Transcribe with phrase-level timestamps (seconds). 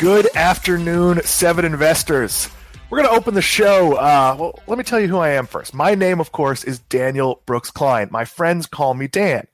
[0.00, 2.48] Good afternoon, Seven Investors.
[2.88, 3.96] We're going to open the show.
[3.96, 5.74] Uh, well, let me tell you who I am first.
[5.74, 8.08] My name, of course, is Daniel Brooks Kline.
[8.10, 9.46] My friends call me Dan.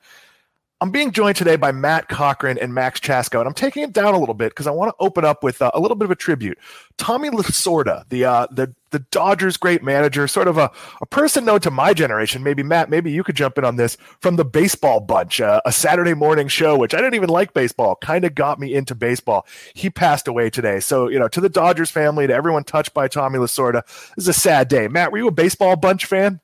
[0.79, 4.13] I'm being joined today by Matt Cochrane and Max Chatsko, and I'm taking it down
[4.13, 6.11] a little bit because I want to open up with uh, a little bit of
[6.11, 6.59] a tribute.
[6.99, 10.71] Tommy Lasorda, the uh, the the Dodgers' great manager, sort of a,
[11.01, 12.43] a person known to my generation.
[12.43, 15.73] Maybe Matt, maybe you could jump in on this from the Baseball Bunch, uh, a
[15.73, 19.47] Saturday morning show, which I didn't even like baseball, kind of got me into baseball.
[19.73, 23.09] He passed away today, so you know, to the Dodgers family, to everyone touched by
[23.09, 23.83] Tommy Lasorda,
[24.15, 24.89] this is a sad day.
[24.89, 26.41] Matt, were you a Baseball Bunch fan?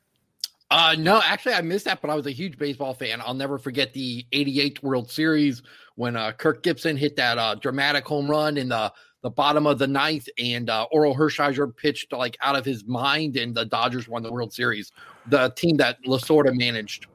[0.74, 3.20] Uh, no, actually, I missed that, but I was a huge baseball fan.
[3.20, 5.62] I'll never forget the '88 World Series
[5.96, 8.90] when uh, Kirk Gibson hit that uh, dramatic home run in the
[9.20, 13.36] the bottom of the ninth, and uh, Orel Hershiser pitched like out of his mind,
[13.36, 14.92] and the Dodgers won the World Series.
[15.26, 17.06] The team that Lasorda managed.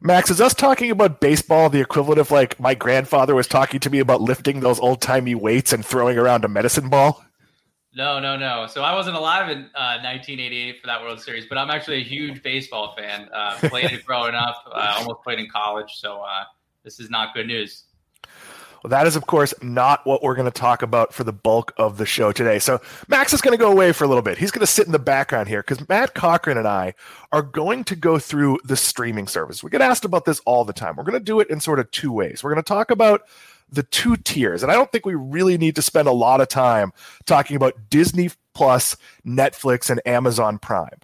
[0.00, 3.88] Max, is us talking about baseball the equivalent of like my grandfather was talking to
[3.88, 7.24] me about lifting those old timey weights and throwing around a medicine ball?
[7.98, 8.68] No, no, no.
[8.68, 12.04] So I wasn't alive in uh, 1988 for that World Series, but I'm actually a
[12.04, 13.28] huge baseball fan.
[13.34, 15.96] Uh, played it growing up, uh, almost played in college.
[15.96, 16.44] So uh,
[16.84, 17.86] this is not good news.
[18.84, 21.72] Well, that is, of course, not what we're going to talk about for the bulk
[21.76, 22.60] of the show today.
[22.60, 24.38] So, Max is going to go away for a little bit.
[24.38, 26.94] He's going to sit in the background here because Matt Cochrane and I
[27.32, 29.64] are going to go through the streaming service.
[29.64, 30.94] We get asked about this all the time.
[30.94, 32.44] We're going to do it in sort of two ways.
[32.44, 33.22] We're going to talk about
[33.70, 34.62] the two tiers.
[34.62, 36.92] And I don't think we really need to spend a lot of time
[37.26, 40.98] talking about Disney Plus, Netflix, and Amazon Prime.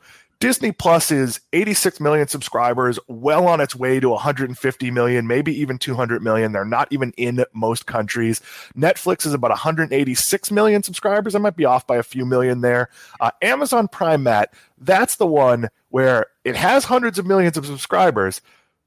[0.45, 5.79] Disney Plus is 86 million subscribers, well on its way to 150 million, maybe even
[5.79, 6.53] 200 million.
[6.53, 8.43] They're not even in most countries.
[8.77, 11.35] Netflix is about 186 million subscribers.
[11.35, 12.91] I might be off by a few million there.
[13.21, 18.43] Uh, Amazon Prime, Matt, that's the one where it has hundreds of millions of subscribers,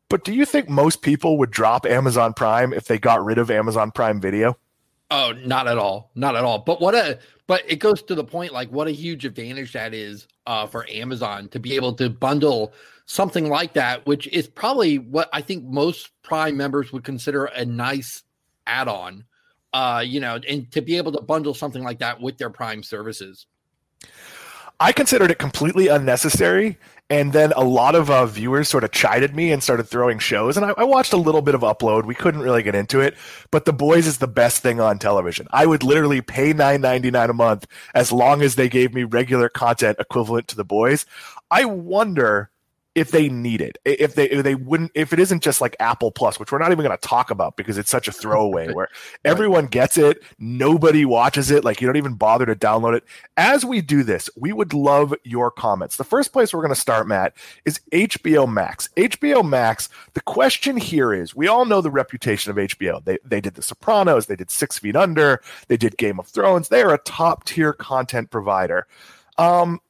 [0.09, 3.51] but do you think most people would drop Amazon Prime if they got rid of
[3.51, 4.57] Amazon Prime Video?
[5.09, 6.11] Oh, not at all.
[6.15, 6.59] Not at all.
[6.59, 9.93] But what a but it goes to the point like what a huge advantage that
[9.93, 12.73] is uh, for Amazon to be able to bundle
[13.05, 17.65] something like that, which is probably what I think most Prime members would consider a
[17.65, 18.23] nice
[18.65, 19.23] add-on.
[19.73, 22.83] Uh, you know, and to be able to bundle something like that with their Prime
[22.83, 23.45] services.
[24.79, 26.77] I considered it completely unnecessary
[27.09, 30.57] and then a lot of uh, viewers sort of chided me and started throwing shows.
[30.57, 32.05] And I, I, watched a little bit of Upload.
[32.05, 33.15] We couldn't really get into it,
[33.49, 35.47] but The Boys is the best thing on television.
[35.51, 39.03] I would literally pay nine ninety nine a month as long as they gave me
[39.03, 41.05] regular content equivalent to The Boys.
[41.49, 42.49] I wonder
[42.97, 43.77] if they need it.
[43.85, 46.71] If they if they wouldn't if it isn't just like apple plus which we're not
[46.71, 48.89] even going to talk about because it's such a throwaway where
[49.23, 53.03] everyone gets it nobody watches it like you don't even bother to download it.
[53.37, 55.95] As we do this we would love your comments.
[55.95, 57.33] The first place we're going to start matt
[57.65, 58.89] is hbo max.
[58.97, 63.39] Hbo max the question here is we all know the reputation of hbo they, they
[63.39, 66.69] did the sopranos they did six feet under they did game of thrones.
[66.69, 68.87] They are a top tier content provider.
[69.37, 69.81] Um,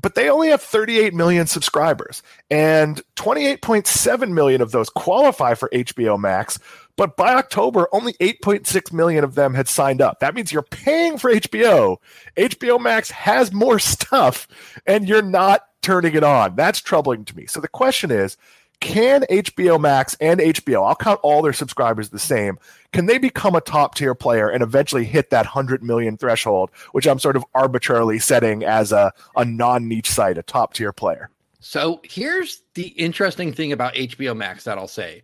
[0.00, 6.18] but they only have 38 million subscribers and 28.7 million of those qualify for HBO
[6.18, 6.58] Max.
[6.96, 10.20] But by October, only 8.6 million of them had signed up.
[10.20, 11.96] That means you're paying for HBO.
[12.36, 14.48] HBO Max has more stuff
[14.86, 16.56] and you're not turning it on.
[16.56, 17.46] That's troubling to me.
[17.46, 18.36] So the question is,
[18.80, 22.58] can HBO Max and HBO, I'll count all their subscribers the same,
[22.92, 27.06] can they become a top tier player and eventually hit that 100 million threshold, which
[27.06, 31.30] I'm sort of arbitrarily setting as a, a non niche site, a top tier player?
[31.60, 35.22] So here's the interesting thing about HBO Max that I'll say.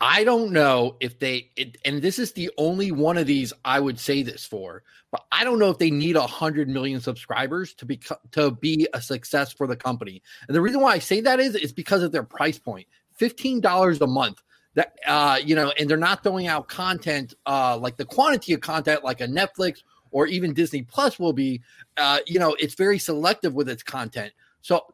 [0.00, 3.80] I don't know if they, it, and this is the only one of these I
[3.80, 7.74] would say this for, but I don't know if they need a hundred million subscribers
[7.74, 8.00] to be
[8.32, 10.22] to be a success for the company.
[10.48, 13.60] And the reason why I say that is is because of their price point, fifteen
[13.60, 14.42] dollars a month.
[14.74, 18.60] That uh, you know, and they're not throwing out content uh, like the quantity of
[18.60, 21.62] content like a Netflix or even Disney Plus will be.
[21.96, 24.32] Uh, you know, it's very selective with its content.
[24.62, 24.84] So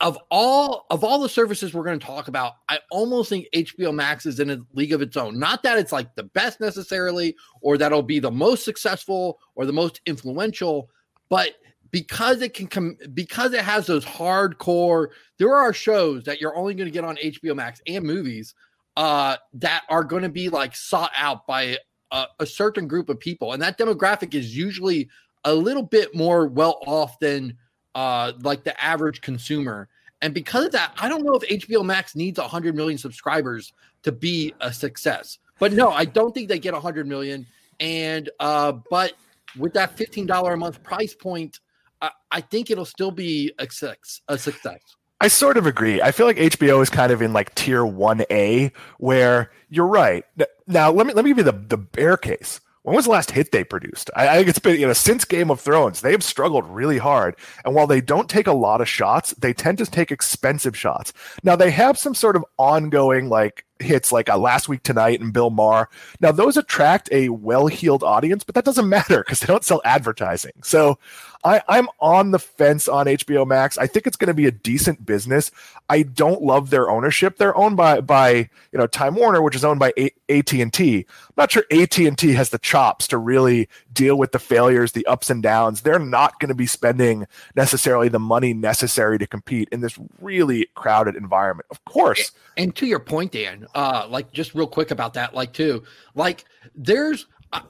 [0.00, 3.92] of all of all the services we're going to talk about, I almost think HBO
[3.92, 5.38] Max is in a league of its own.
[5.38, 9.72] Not that it's like the best necessarily, or that'll be the most successful or the
[9.72, 10.88] most influential,
[11.28, 11.54] but
[11.90, 15.08] because it can come because it has those hardcore.
[15.38, 18.54] There are shows that you're only going to get on HBO Max and movies
[18.96, 21.76] uh, that are going to be like sought out by
[22.12, 25.08] a, a certain group of people, and that demographic is usually
[25.44, 27.56] a little bit more well off than
[27.98, 29.88] uh, like the average consumer.
[30.22, 33.72] And because of that, I don't know if HBO Max needs 100 million subscribers
[34.04, 35.38] to be a success.
[35.58, 37.44] But no, I don't think they get 100 million.
[37.80, 39.14] And uh, but
[39.58, 41.58] with that $15 a month price point,
[42.00, 44.20] I, I think it'll still be a success.
[44.28, 44.80] A success.
[45.20, 46.00] I sort of agree.
[46.00, 50.24] I feel like HBO is kind of in like tier 1A where you're right.
[50.68, 53.30] Now, let me let me give you the the bear case when was the last
[53.30, 54.10] hit they produced?
[54.16, 56.98] I, I, think it's been, you know, since Game of Thrones, they have struggled really
[56.98, 57.36] hard.
[57.64, 61.12] And while they don't take a lot of shots, they tend to take expensive shots.
[61.42, 65.50] Now, they have some sort of ongoing, like, hits like Last Week Tonight and Bill
[65.50, 65.88] Maher.
[66.20, 69.80] Now, those attract a well heeled audience, but that doesn't matter because they don't sell
[69.84, 70.52] advertising.
[70.62, 70.98] So
[71.44, 73.78] I, I'm on the fence on HBO Max.
[73.78, 75.50] I think it's going to be a decent business.
[75.88, 77.36] I don't love their ownership.
[77.36, 78.32] They're owned by by
[78.72, 79.92] you know Time Warner, which is owned by
[80.28, 80.98] AT and T.
[80.98, 84.92] I'm not sure AT and T has the chops to really deal with the failures,
[84.92, 85.82] the ups and downs.
[85.82, 90.68] They're not going to be spending necessarily the money necessary to compete in this really
[90.76, 91.66] crowded environment.
[91.72, 92.30] Of course.
[92.56, 95.82] And to your point, Dan, uh, like just real quick about that, like too,
[96.14, 96.44] like
[96.76, 97.26] there's.
[97.52, 97.62] I,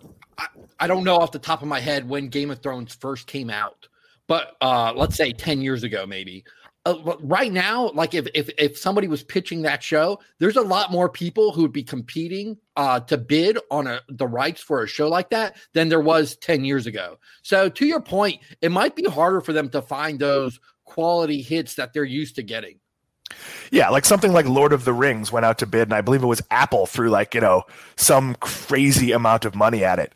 [0.79, 3.49] I, don't know off the top of my head when Game of Thrones first came
[3.49, 3.89] out,
[4.27, 6.45] but uh, let's say 10 years ago, maybe.
[6.88, 10.90] Uh, right now, like if, if if somebody was pitching that show, there's a lot
[10.90, 14.88] more people who would be competing uh, to bid on a, the rights for a
[14.88, 17.19] show like that than there was 10 years ago.
[17.43, 21.75] So to your point, it might be harder for them to find those quality hits
[21.75, 22.79] that they're used to getting.
[23.70, 26.23] Yeah, like something like Lord of the Rings went out to bid, and I believe
[26.23, 27.64] it was Apple threw like, you know,
[27.96, 30.14] some crazy amount of money at it.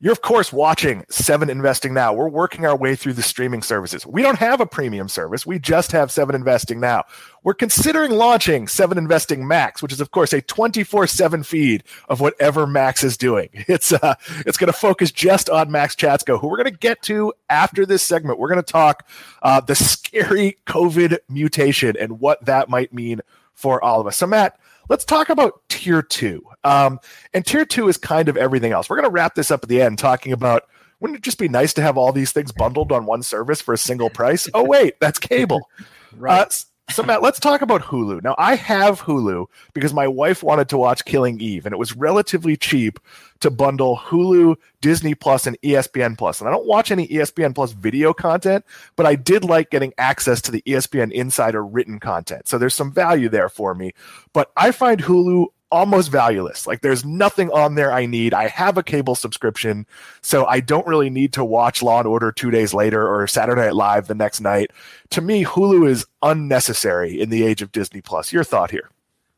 [0.00, 2.12] You're, of course, watching Seven Investing Now.
[2.12, 4.06] We're working our way through the streaming services.
[4.06, 5.44] We don't have a premium service.
[5.44, 7.02] We just have Seven Investing Now.
[7.42, 12.20] We're considering launching Seven Investing Max, which is, of course, a 24 7 feed of
[12.20, 13.48] whatever Max is doing.
[13.68, 14.14] It's, uh,
[14.46, 17.84] it's going to focus just on Max Chatsko, who we're going to get to after
[17.84, 18.38] this segment.
[18.38, 19.06] We're going to talk
[19.42, 23.20] uh, the scary COVID mutation and what that might mean
[23.52, 24.16] for all of us.
[24.16, 24.58] So, Matt,
[24.88, 26.42] let's talk about tier two.
[26.68, 27.00] Um,
[27.32, 28.90] and tier two is kind of everything else.
[28.90, 30.64] We're going to wrap this up at the end talking about
[31.00, 33.72] wouldn't it just be nice to have all these things bundled on one service for
[33.72, 34.48] a single price?
[34.52, 35.68] Oh, wait, that's cable.
[36.16, 36.40] right.
[36.40, 36.46] Uh,
[36.90, 38.22] so Matt, let's talk about Hulu.
[38.22, 41.94] Now, I have Hulu because my wife wanted to watch Killing Eve, and it was
[41.94, 42.98] relatively cheap
[43.40, 46.40] to bundle Hulu, Disney Plus, and ESPN Plus.
[46.40, 48.64] And I don't watch any ESPN Plus video content,
[48.96, 52.48] but I did like getting access to the ESPN Insider written content.
[52.48, 53.92] So there's some value there for me.
[54.32, 56.66] But I find Hulu almost valueless.
[56.66, 58.34] Like there's nothing on there I need.
[58.34, 59.86] I have a cable subscription,
[60.20, 63.62] so I don't really need to watch Law and Order two days later or Saturday
[63.62, 64.70] Night Live the next night.
[65.10, 68.32] To me, Hulu is unnecessary in the age of Disney Plus.
[68.32, 68.90] Your thought here?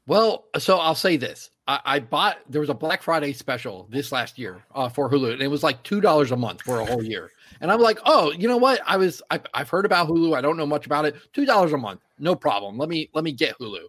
[0.07, 1.51] Well, so I'll say this.
[1.69, 5.33] I, I bought there was a Black Friday special this last year uh, for Hulu,
[5.33, 7.31] and it was like two dollars a month for a whole year.
[7.61, 8.81] And I'm like, oh, you know what?
[8.87, 10.37] I was I, I've heard about Hulu.
[10.37, 11.17] I don't know much about it.
[11.33, 12.77] Two dollars a month, no problem.
[12.77, 13.85] Let me let me get Hulu.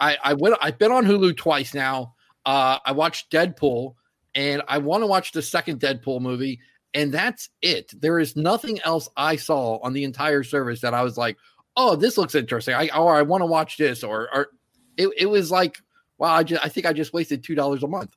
[0.00, 0.56] I, I went.
[0.60, 2.14] I've been on Hulu twice now.
[2.44, 3.94] Uh, I watched Deadpool,
[4.34, 6.60] and I want to watch the second Deadpool movie,
[6.94, 7.92] and that's it.
[8.00, 11.36] There is nothing else I saw on the entire service that I was like,
[11.76, 14.48] "Oh, this looks interesting." I or I want to watch this, or or
[14.96, 15.78] it, it was like,
[16.18, 18.14] "Wow, I just I think I just wasted two dollars a month."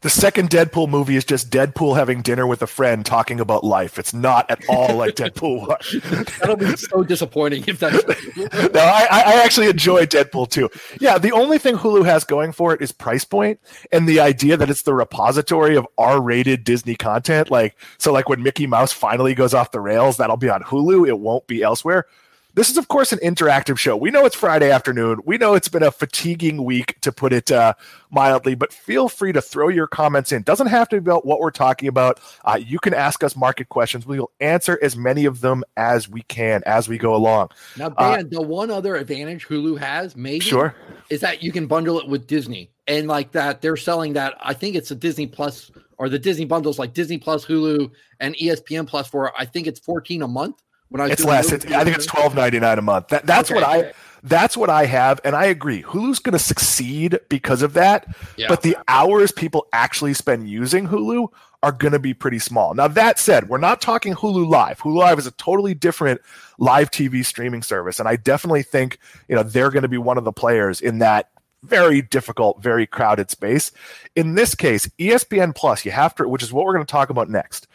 [0.00, 3.96] The second Deadpool movie is just Deadpool having dinner with a friend talking about life.
[3.98, 6.38] It's not at all like Deadpool was.
[6.40, 8.04] That'll be so disappointing if that's.
[8.36, 10.68] no, I, I actually enjoy Deadpool too.
[11.00, 13.60] Yeah, the only thing Hulu has going for it is price point
[13.92, 17.48] and the idea that it's the repository of R-rated Disney content.
[17.48, 21.06] Like, so like when Mickey Mouse finally goes off the rails, that'll be on Hulu.
[21.06, 22.06] It won't be elsewhere.
[22.54, 23.96] This is, of course, an interactive show.
[23.96, 25.20] We know it's Friday afternoon.
[25.24, 27.72] We know it's been a fatiguing week, to put it uh,
[28.10, 30.42] mildly, but feel free to throw your comments in.
[30.42, 32.20] Doesn't have to be about what we're talking about.
[32.44, 34.06] Uh, you can ask us market questions.
[34.06, 37.50] We will answer as many of them as we can as we go along.
[37.78, 40.74] Now, uh, Dan, uh, the one other advantage Hulu has, maybe, sure,
[41.08, 42.70] is that you can bundle it with Disney.
[42.86, 44.34] And like that, they're selling that.
[44.40, 48.36] I think it's a Disney Plus or the Disney bundles like Disney Plus, Hulu, and
[48.36, 50.62] ESPN Plus for I think it's 14 a month.
[50.92, 51.52] When I it's less.
[51.52, 53.08] It's, I think it's twelve ninety nine a month.
[53.08, 53.60] That, that's okay.
[53.60, 53.92] what I.
[54.24, 55.82] That's what I have, and I agree.
[55.82, 58.06] Hulu's going to succeed because of that.
[58.36, 58.46] Yeah.
[58.48, 61.26] But the hours people actually spend using Hulu
[61.64, 62.72] are going to be pretty small.
[62.74, 64.78] Now that said, we're not talking Hulu Live.
[64.80, 66.20] Hulu Live is a totally different
[66.58, 70.18] live TV streaming service, and I definitely think you know they're going to be one
[70.18, 71.30] of the players in that
[71.62, 73.70] very difficult, very crowded space.
[74.16, 77.10] In this case, ESPN Plus, you have to, which is what we're going to talk
[77.10, 77.68] about next.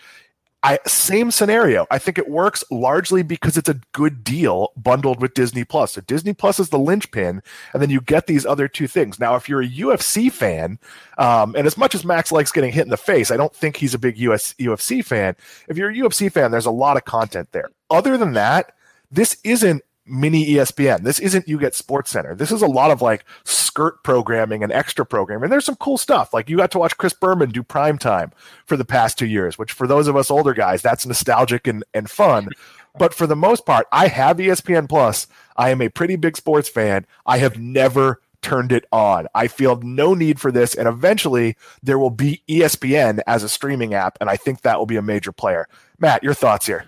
[0.63, 1.85] I same scenario.
[1.91, 5.93] I think it works largely because it's a good deal bundled with Disney Plus.
[5.93, 9.19] So Disney Plus is the linchpin, and then you get these other two things.
[9.19, 10.79] Now, if you're a UFC fan,
[11.19, 13.77] um, and as much as Max likes getting hit in the face, I don't think
[13.77, 15.35] he's a big US, UFC fan.
[15.67, 17.69] If you're a UFC fan, there's a lot of content there.
[17.89, 18.73] Other than that,
[19.11, 21.03] this isn't mini ESPN.
[21.03, 22.35] This isn't you get Sports Center.
[22.35, 25.45] This is a lot of like skirt programming and extra programming.
[25.45, 26.33] And there's some cool stuff.
[26.33, 28.31] Like you got to watch Chris Berman do prime time
[28.65, 31.83] for the past two years, which for those of us older guys, that's nostalgic and,
[31.93, 32.49] and fun.
[32.99, 35.27] But for the most part, I have ESPN Plus.
[35.55, 37.05] I am a pretty big sports fan.
[37.27, 39.27] I have never turned it on.
[39.35, 43.93] I feel no need for this, and eventually there will be ESPN as a streaming
[43.93, 45.67] app, and I think that will be a major player.
[45.99, 46.85] Matt, your thoughts here?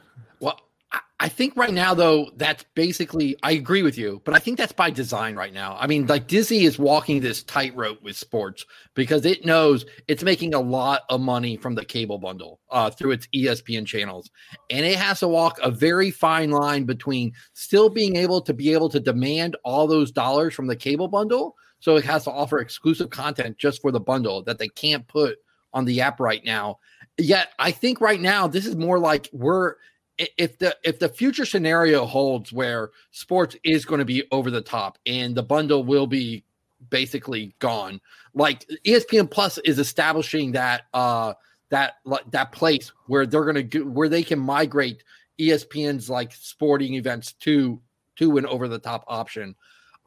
[1.21, 4.71] I think right now, though, that's basically, I agree with you, but I think that's
[4.71, 5.75] by design right now.
[5.77, 10.53] I mean, like Disney is walking this tightrope with sports because it knows it's making
[10.53, 14.31] a lot of money from the cable bundle uh, through its ESPN channels.
[14.69, 18.71] And it has to walk a very fine line between still being able to be
[18.71, 21.55] able to demand all those dollars from the cable bundle.
[21.81, 25.37] So it has to offer exclusive content just for the bundle that they can't put
[25.73, 26.79] on the app right now.
[27.17, 29.75] Yet, I think right now, this is more like we're
[30.37, 34.61] if the if the future scenario holds where sports is going to be over the
[34.61, 36.43] top and the bundle will be
[36.89, 37.99] basically gone
[38.33, 41.33] like espn plus is establishing that uh
[41.69, 41.95] that
[42.31, 45.03] that place where they're going to do where they can migrate
[45.39, 47.81] espn's like sporting events to
[48.15, 49.55] to an over the top option.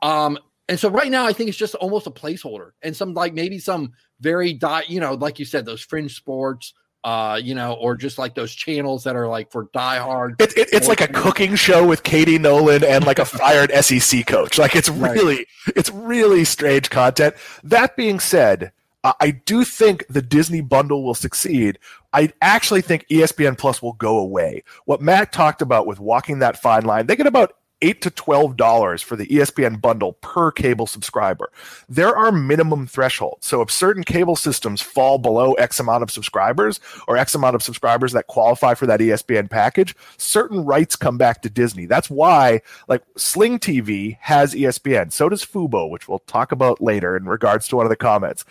[0.02, 0.38] Um
[0.68, 3.58] and so right now i think it's just almost a placeholder and some like maybe
[3.58, 6.72] some very die you know like you said those fringe sports
[7.04, 10.40] uh, you know, or just like those channels that are like for diehard.
[10.40, 14.26] It, it, it's like a cooking show with Katie Nolan and like a fired SEC
[14.26, 14.58] coach.
[14.58, 15.46] Like it's really, right.
[15.76, 17.34] it's really strange content.
[17.64, 18.72] That being said,
[19.04, 21.78] uh, I do think the Disney bundle will succeed.
[22.12, 24.62] I actually think ESPN Plus will go away.
[24.84, 28.56] What Matt talked about with walking that fine line, they get about eight to twelve
[28.56, 31.50] dollars for the ESPN bundle per cable subscriber.
[31.88, 33.46] There are minimum thresholds.
[33.46, 37.62] So if certain cable systems fall below X amount of subscribers or X amount of
[37.62, 41.86] subscribers that qualify for that ESPN package, certain rights come back to Disney.
[41.86, 45.12] That's why like Sling TV has ESPN.
[45.12, 48.44] So does Fubo, which we'll talk about later in regards to one of the comments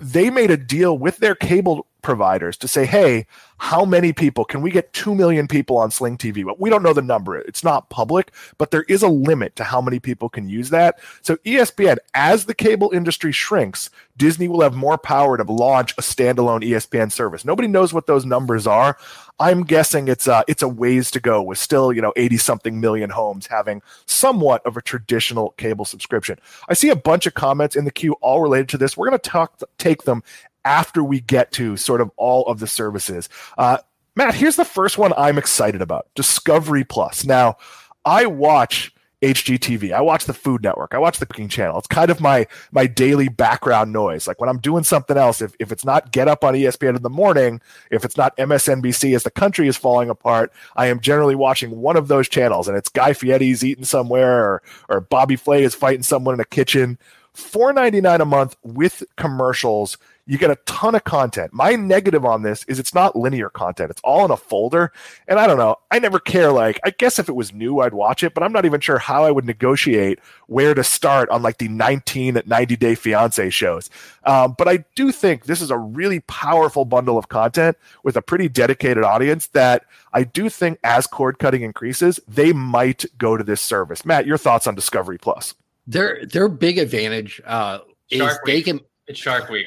[0.00, 3.26] they made a deal with their cable providers to say, hey,
[3.58, 6.44] how many people can we get 2 million people on Sling TV?
[6.44, 7.36] But we don't know the number.
[7.36, 10.98] It's not public, but there is a limit to how many people can use that.
[11.20, 16.00] So ESPN, as the cable industry shrinks, Disney will have more power to launch a
[16.00, 17.44] standalone ESPN service.
[17.44, 18.96] Nobody knows what those numbers are.
[19.38, 22.80] I'm guessing it's a, it's a ways to go with still, you know, 80 something
[22.80, 26.38] million homes having somewhat of a traditional cable subscription.
[26.68, 28.96] I see a bunch of comments in the queue all related to this.
[28.96, 30.22] We're going to talk take them
[30.64, 33.28] after we get to sort of all of the services.
[33.56, 33.78] Uh,
[34.16, 37.24] Matt, here's the first one I'm excited about Discovery Plus.
[37.24, 37.56] Now,
[38.04, 39.92] I watch HGTV.
[39.92, 40.94] I watch the Food Network.
[40.94, 41.78] I watch the Cooking Channel.
[41.78, 44.26] It's kind of my my daily background noise.
[44.26, 47.02] Like when I'm doing something else, if, if it's not Get Up on ESPN in
[47.02, 51.34] the morning, if it's not MSNBC as the country is falling apart, I am generally
[51.34, 55.64] watching one of those channels, and it's Guy Fieri's eating somewhere, or or Bobby Flay
[55.64, 56.98] is fighting someone in a kitchen.
[57.34, 59.98] Four ninety nine a month with commercials
[60.30, 61.52] you get a ton of content.
[61.52, 63.90] My negative on this is it's not linear content.
[63.90, 64.92] It's all in a folder.
[65.26, 65.74] And I don't know.
[65.90, 66.52] I never care.
[66.52, 68.98] Like, I guess if it was new, I'd watch it, but I'm not even sure
[69.00, 73.90] how I would negotiate where to start on like the 19 90 day fiance shows.
[74.22, 78.22] Um, but I do think this is a really powerful bundle of content with a
[78.22, 83.42] pretty dedicated audience that I do think as cord cutting increases, they might go to
[83.42, 84.04] this service.
[84.04, 85.56] Matt, your thoughts on Discovery Plus?
[85.88, 88.66] Their their big advantage uh, is Shark they Week.
[88.66, 88.80] can.
[89.08, 89.66] It's Shark Week.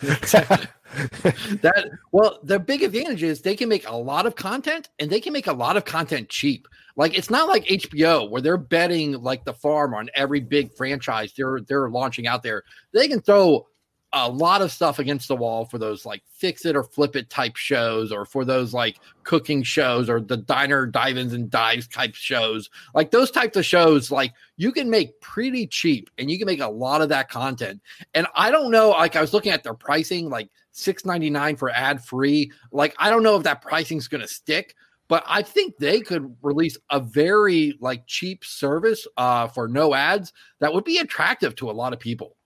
[0.00, 5.20] that well the big advantage is they can make a lot of content and they
[5.20, 6.66] can make a lot of content cheap.
[6.96, 11.32] Like it's not like hbo where they're betting like the farm on every big franchise
[11.36, 12.62] they're they're launching out there.
[12.92, 13.66] They can throw
[14.12, 17.30] a lot of stuff against the wall for those like fix it or flip it
[17.30, 22.14] type shows or for those like cooking shows or the diner dive-ins and dives type
[22.14, 22.70] shows.
[22.94, 26.60] Like those types of shows like you can make pretty cheap and you can make
[26.60, 27.80] a lot of that content.
[28.14, 32.02] And i don't know like i was looking at their pricing like 6.99 for ad
[32.02, 34.74] free like i don't know if that pricing's going to stick
[35.08, 40.32] but i think they could release a very like cheap service uh, for no ads
[40.60, 42.36] that would be attractive to a lot of people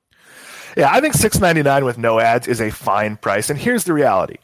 [0.76, 3.50] yeah, I think six ninety nine with no ads is a fine price.
[3.50, 4.36] And here's the reality.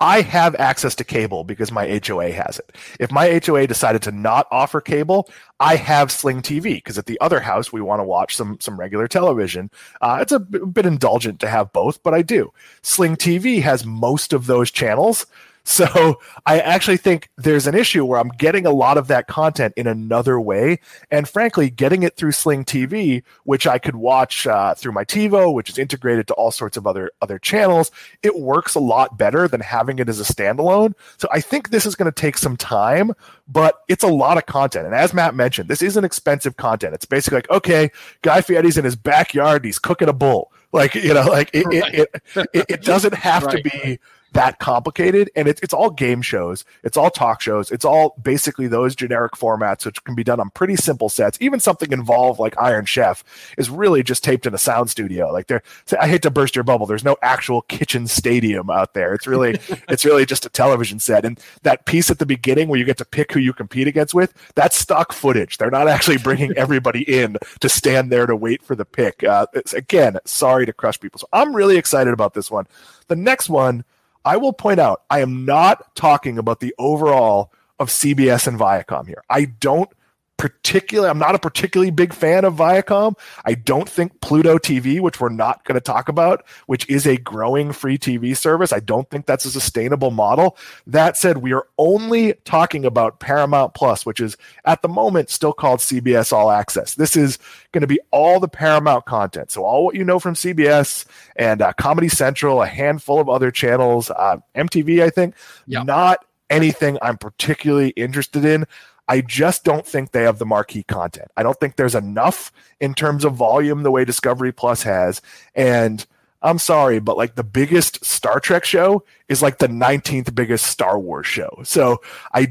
[0.00, 2.76] I have access to cable because my HOA has it.
[3.00, 7.18] If my HOA decided to not offer cable, I have Sling TV because at the
[7.20, 9.70] other house we want to watch some some regular television.
[10.02, 12.52] Uh, it's a bit indulgent to have both, but I do.
[12.82, 15.24] Sling TV has most of those channels,
[15.66, 19.74] so I actually think there's an issue where I'm getting a lot of that content
[19.76, 20.78] in another way.
[21.10, 25.52] And frankly, getting it through Sling TV, which I could watch uh, through my TiVo,
[25.52, 27.90] which is integrated to all sorts of other, other channels,
[28.22, 30.94] it works a lot better than having it as a standalone.
[31.18, 33.12] So I think this is going to take some time,
[33.48, 34.86] but it's a lot of content.
[34.86, 36.94] And as Matt mentioned, this isn't expensive content.
[36.94, 37.90] It's basically like, okay,
[38.22, 40.52] Guy Fieri's in his backyard, he's cooking a bull.
[40.72, 41.94] Like, you know, like it, right.
[41.94, 43.64] it, it, it, it, doesn't have right.
[43.64, 43.98] to be
[44.36, 45.30] that complicated.
[45.34, 49.32] And it, it's all game shows, it's all talk shows, it's all basically those generic
[49.32, 51.38] formats, which can be done on pretty simple sets.
[51.40, 53.24] Even something involved like Iron Chef
[53.56, 55.32] is really just taped in a sound studio.
[55.32, 55.62] Like there,
[55.98, 56.86] I hate to burst your bubble.
[56.86, 59.14] There's no actual kitchen stadium out there.
[59.14, 61.24] It's really, it's really just a television set.
[61.24, 64.14] And that piece at the beginning where you get to pick who you compete against
[64.14, 65.56] with, that's stock footage.
[65.58, 69.24] They're not actually bringing everybody in to stand there to wait for the pick.
[69.24, 71.18] Uh, again, sorry to crush people.
[71.18, 72.66] So I'm really excited about this one.
[73.08, 73.84] The next one,
[74.26, 79.06] I will point out, I am not talking about the overall of CBS and Viacom
[79.06, 79.22] here.
[79.30, 79.88] I don't
[80.36, 83.18] particularly I'm not a particularly big fan of Viacom.
[83.44, 87.16] I don't think Pluto TV, which we're not going to talk about, which is a
[87.16, 90.56] growing free TV service, I don't think that's a sustainable model.
[90.86, 95.52] That said, we are only talking about Paramount Plus, which is at the moment still
[95.52, 96.94] called CBS All Access.
[96.94, 97.38] This is
[97.72, 99.50] going to be all the Paramount content.
[99.50, 103.50] So all what you know from CBS and uh, Comedy Central, a handful of other
[103.50, 105.34] channels, uh, MTV, I think,
[105.66, 105.86] yep.
[105.86, 108.66] not anything I'm particularly interested in.
[109.08, 111.30] I just don't think they have the marquee content.
[111.36, 115.22] I don't think there's enough in terms of volume the way Discovery Plus has.
[115.54, 116.04] And
[116.46, 120.96] I'm sorry, but like the biggest Star Trek show is like the 19th biggest Star
[120.96, 121.60] Wars show.
[121.64, 122.00] So
[122.32, 122.46] I,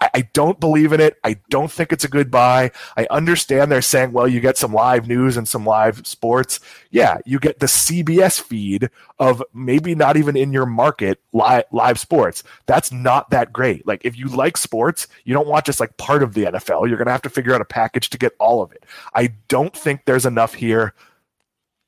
[0.00, 1.16] I don't believe in it.
[1.22, 2.72] I don't think it's a good buy.
[2.96, 6.58] I understand they're saying, well, you get some live news and some live sports.
[6.90, 8.90] Yeah, you get the CBS feed
[9.20, 12.42] of maybe not even in your market live, live sports.
[12.66, 13.86] That's not that great.
[13.86, 16.88] Like if you like sports, you don't want just like part of the NFL.
[16.88, 18.82] You're going to have to figure out a package to get all of it.
[19.14, 20.92] I don't think there's enough here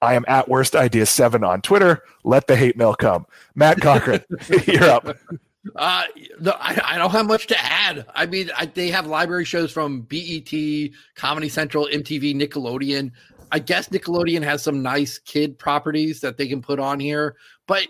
[0.02, 2.02] I am at worst idea seven on Twitter.
[2.24, 3.26] Let the hate mail come.
[3.54, 4.24] Matt Cochrane,
[4.66, 5.16] you're up.
[5.76, 6.04] Uh,
[6.40, 8.06] no, I, I, don't have much to add.
[8.14, 10.50] I mean, I, they have library shows from BET,
[11.16, 13.12] Comedy Central, MTV, Nickelodeon.
[13.52, 17.36] I guess Nickelodeon has some nice kid properties that they can put on here.
[17.66, 17.88] But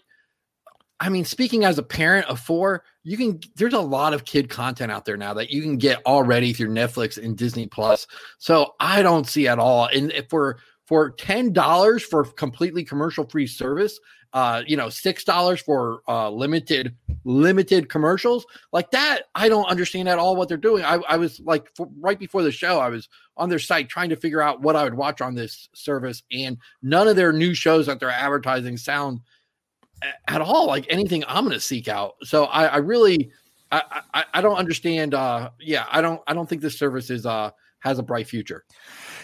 [0.99, 3.41] I mean, speaking as a parent of four, you can.
[3.57, 6.69] There's a lot of kid content out there now that you can get already through
[6.69, 8.07] Netflix and Disney Plus.
[8.39, 9.87] So I don't see at all.
[9.87, 10.57] And if we're
[10.91, 14.01] for $10 for completely commercial free service
[14.33, 20.19] uh you know $6 for uh limited limited commercials like that i don't understand at
[20.19, 20.85] all what they're doing.
[20.85, 24.09] I, I was like for, right before the show i was on their site trying
[24.11, 27.55] to figure out what i would watch on this service and none of their new
[27.55, 29.21] shows that they're advertising sound
[30.27, 32.15] at all like anything i'm going to seek out.
[32.25, 33.31] So i, I really
[33.71, 37.27] I, I, I don't understand uh yeah i don't i don't think this service is
[37.27, 38.65] uh has a bright future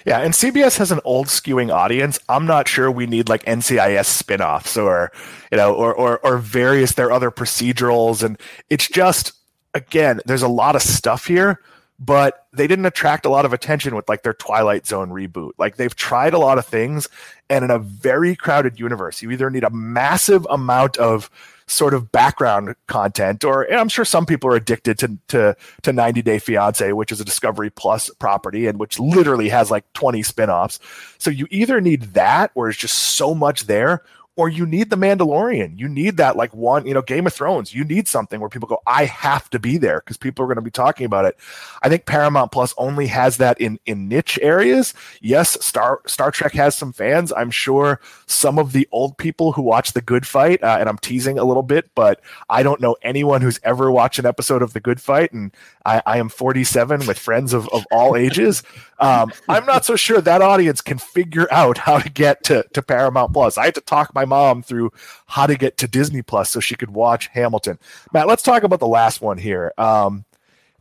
[0.06, 2.20] yeah, and CBS has an old skewing audience.
[2.28, 5.10] I'm not sure we need like NCIS spin-offs or
[5.50, 8.40] you know or or or various their other procedurals and
[8.70, 9.32] it's just
[9.74, 11.60] again, there's a lot of stuff here,
[11.98, 15.52] but they didn't attract a lot of attention with like their Twilight Zone reboot.
[15.58, 17.08] Like they've tried a lot of things
[17.50, 21.30] and in a very crowded universe, you either need a massive amount of
[21.68, 26.22] sort of background content, or I'm sure some people are addicted to to to 90
[26.22, 30.78] Day Fiance, which is a Discovery Plus property and which literally has like 20 spin-offs.
[31.18, 34.02] So you either need that, where it's just so much there,
[34.36, 35.78] or you need the Mandalorian.
[35.78, 37.74] You need that like one, you know, Game of Thrones.
[37.74, 40.56] You need something where people go, I have to be there because people are going
[40.56, 41.38] to be talking about it.
[41.82, 44.92] I think Paramount Plus only has that in in niche areas.
[45.22, 47.32] Yes, Star Star Trek has some fans.
[47.32, 50.98] I'm sure some of the old people who watch The Good Fight, uh, and I'm
[50.98, 52.20] teasing a little bit, but
[52.50, 55.50] I don't know anyone who's ever watched an episode of The Good Fight, and
[55.86, 58.62] I, I am 47 with friends of, of all ages.
[58.98, 62.82] Um, I'm not so sure that audience can figure out how to get to, to
[62.82, 63.58] Paramount Plus.
[63.58, 64.92] I had to talk my mom through
[65.26, 67.78] how to get to Disney Plus so she could watch Hamilton.
[68.12, 69.72] Matt, let's talk about the last one here.
[69.76, 70.24] Um,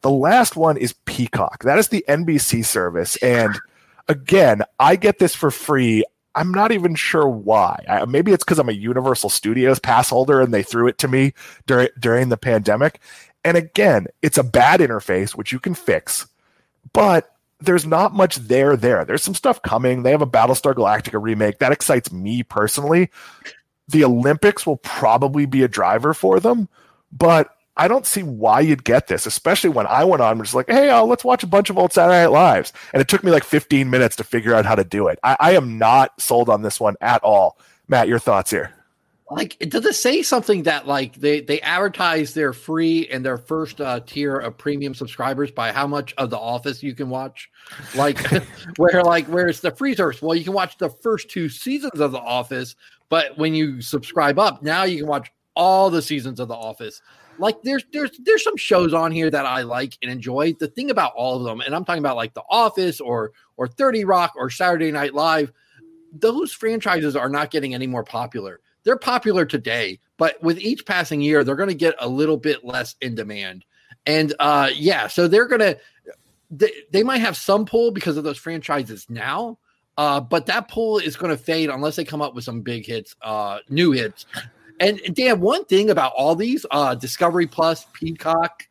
[0.02, 1.64] the last one is Peacock.
[1.64, 3.16] That is the NBC service.
[3.18, 3.58] And
[4.08, 6.06] again, I get this for free.
[6.36, 7.84] I'm not even sure why.
[7.88, 11.08] I, maybe it's because I'm a Universal Studios pass holder and they threw it to
[11.08, 11.34] me
[11.66, 13.00] during during the pandemic.
[13.44, 16.28] And again, it's a bad interface, which you can fix,
[16.94, 19.06] but there's not much there there.
[19.06, 20.04] There's some stuff coming.
[20.04, 21.60] They have a Battlestar Galactica remake.
[21.60, 23.10] That excites me personally.
[23.88, 26.68] The Olympics will probably be a driver for them,
[27.12, 30.70] but I don't see why you'd get this, especially when I went on, was like,
[30.70, 32.74] hey, uh, let's watch a bunch of old Saturday Night Lives.
[32.94, 35.20] And it took me like 15 minutes to figure out how to do it.
[35.24, 37.60] I, I am not sold on this one at all.
[37.88, 38.75] Matt, your thoughts here?
[39.32, 43.82] Like does it say something that like they they advertise their free and their first
[43.82, 47.50] uh, tier of premium subscribers by how much of the office you can watch?
[47.96, 48.20] Like
[48.78, 50.22] where like where's the free service?
[50.22, 52.76] Well you can watch the first two seasons of the office
[53.10, 57.02] but when you subscribe up now you can watch all the seasons of the office.
[57.38, 60.54] Like there's there's there's some shows on here that I like and enjoy.
[60.54, 63.68] The thing about all of them, and I'm talking about like The Office or or
[63.68, 65.52] 30 Rock or Saturday Night Live,
[66.14, 71.20] those franchises are not getting any more popular they're popular today, but with each passing
[71.20, 73.66] year, they're going to get a little bit less in demand.
[74.06, 75.78] And uh, yeah, so they're going to
[76.52, 79.58] they, they might have some pull because of those franchises now,
[79.98, 82.86] uh, but that pull is going to fade unless they come up with some big
[82.86, 84.26] hits, uh, new hits.
[84.80, 88.64] And Dan, one thing about all these, uh, Discovery Plus, Peacock,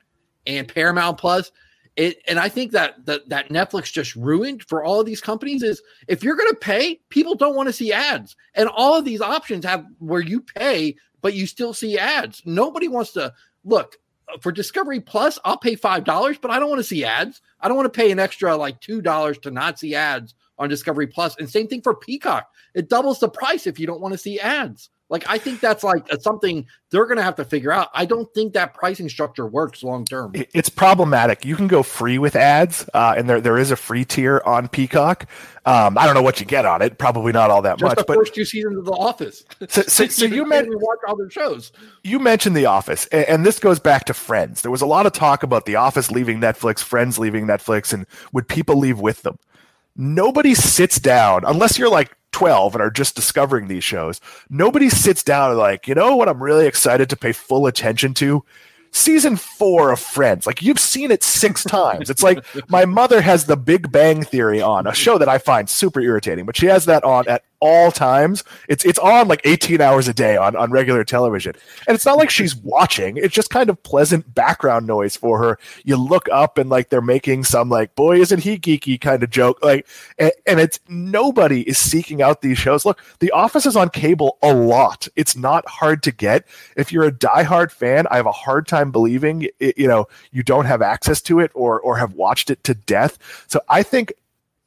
[0.46, 1.50] and Paramount Plus,
[1.96, 5.62] it, and I think that, that that Netflix just ruined for all of these companies
[5.62, 9.04] is if you're going to pay, people don't want to see ads, and all of
[9.04, 12.42] these options have where you pay, but you still see ads.
[12.44, 13.32] Nobody wants to
[13.64, 13.96] look
[14.32, 15.38] uh, for Discovery Plus.
[15.44, 17.40] I'll pay five dollars, but I don't want to see ads.
[17.60, 20.68] I don't want to pay an extra like two dollars to not see ads on
[20.68, 21.36] Discovery Plus.
[21.38, 22.48] And same thing for Peacock.
[22.74, 24.90] It doubles the price if you don't want to see ads.
[25.14, 27.88] Like I think that's like something they're going to have to figure out.
[27.94, 30.32] I don't think that pricing structure works long term.
[30.34, 31.44] It's problematic.
[31.44, 34.66] You can go free with ads, uh, and there there is a free tier on
[34.66, 35.26] Peacock.
[35.66, 36.98] Um, I don't know what you get on it.
[36.98, 37.98] Probably not all that Just much.
[37.98, 39.44] the but first two seasons of The Office.
[39.68, 41.70] So, so, so you, mentioned watch all their shows.
[42.02, 44.62] you mentioned The Office, and, and this goes back to Friends.
[44.62, 48.04] There was a lot of talk about The Office leaving Netflix, Friends leaving Netflix, and
[48.32, 49.38] would people leave with them?
[49.94, 54.20] Nobody sits down unless you're like 12 and are just discovering these shows.
[54.50, 58.12] Nobody sits down and like, you know what I'm really excited to pay full attention
[58.14, 58.44] to?
[58.90, 60.44] Season four of Friends.
[60.44, 62.10] Like you've seen it six times.
[62.10, 65.70] It's like my mother has the Big Bang Theory on, a show that I find
[65.70, 68.44] super irritating, but she has that on at all times.
[68.68, 71.54] It's it's on like 18 hours a day on, on regular television.
[71.88, 73.16] And it's not like she's watching.
[73.16, 75.58] It's just kind of pleasant background noise for her.
[75.82, 79.30] You look up and like they're making some like, boy, isn't he geeky kind of
[79.30, 79.64] joke.
[79.64, 79.86] Like
[80.18, 82.84] and, and it's nobody is seeking out these shows.
[82.84, 85.08] Look, The Office is on cable a lot.
[85.16, 86.46] It's not hard to get.
[86.76, 90.42] If you're a diehard fan, I have a hard time believing it, you know you
[90.42, 93.18] don't have access to it or or have watched it to death.
[93.46, 94.12] So I think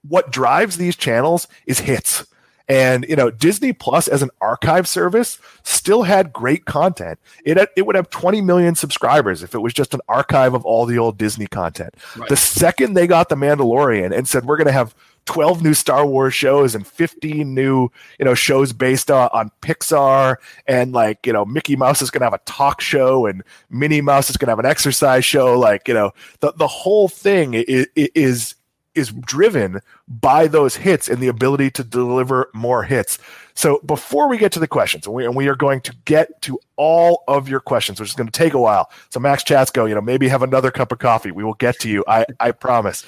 [0.01, 2.25] what drives these channels is hits.
[2.69, 7.19] And you know, Disney Plus as an archive service still had great content.
[7.45, 10.65] It had, it would have 20 million subscribers if it was just an archive of
[10.65, 11.95] all the old Disney content.
[12.15, 12.29] Right.
[12.29, 14.93] The second they got the Mandalorian and said we're going to have
[15.27, 20.37] 12 new Star Wars shows and 15 new, you know, shows based on, on Pixar
[20.67, 24.01] and like, you know, Mickey Mouse is going to have a talk show and Minnie
[24.01, 27.53] Mouse is going to have an exercise show like, you know, the the whole thing
[27.53, 28.55] is is
[28.97, 33.19] is driven by those hits and the ability to deliver more hits.
[33.53, 36.41] So before we get to the questions, and we, and we are going to get
[36.43, 38.89] to all of your questions, which is going to take a while.
[39.09, 41.31] So Max Chatsko, you know, maybe have another cup of coffee.
[41.31, 42.03] We will get to you.
[42.07, 43.05] I, I promise.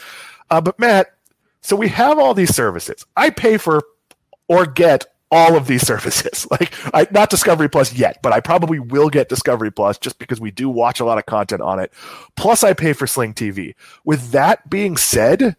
[0.50, 1.14] Uh, but Matt,
[1.62, 3.06] so we have all these services.
[3.16, 3.82] I pay for
[4.48, 6.48] or get all of these services.
[6.52, 10.40] Like I not Discovery Plus yet, but I probably will get Discovery Plus just because
[10.40, 11.94] we do watch a lot of content on it.
[12.36, 13.76] Plus I pay for Sling TV.
[14.04, 15.56] With that being said,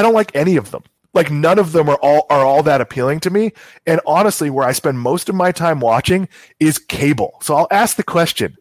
[0.00, 0.82] I don't like any of them.
[1.12, 3.52] Like none of them are all are all that appealing to me.
[3.86, 6.26] And honestly, where I spend most of my time watching
[6.58, 7.34] is cable.
[7.42, 8.56] So I'll ask the question.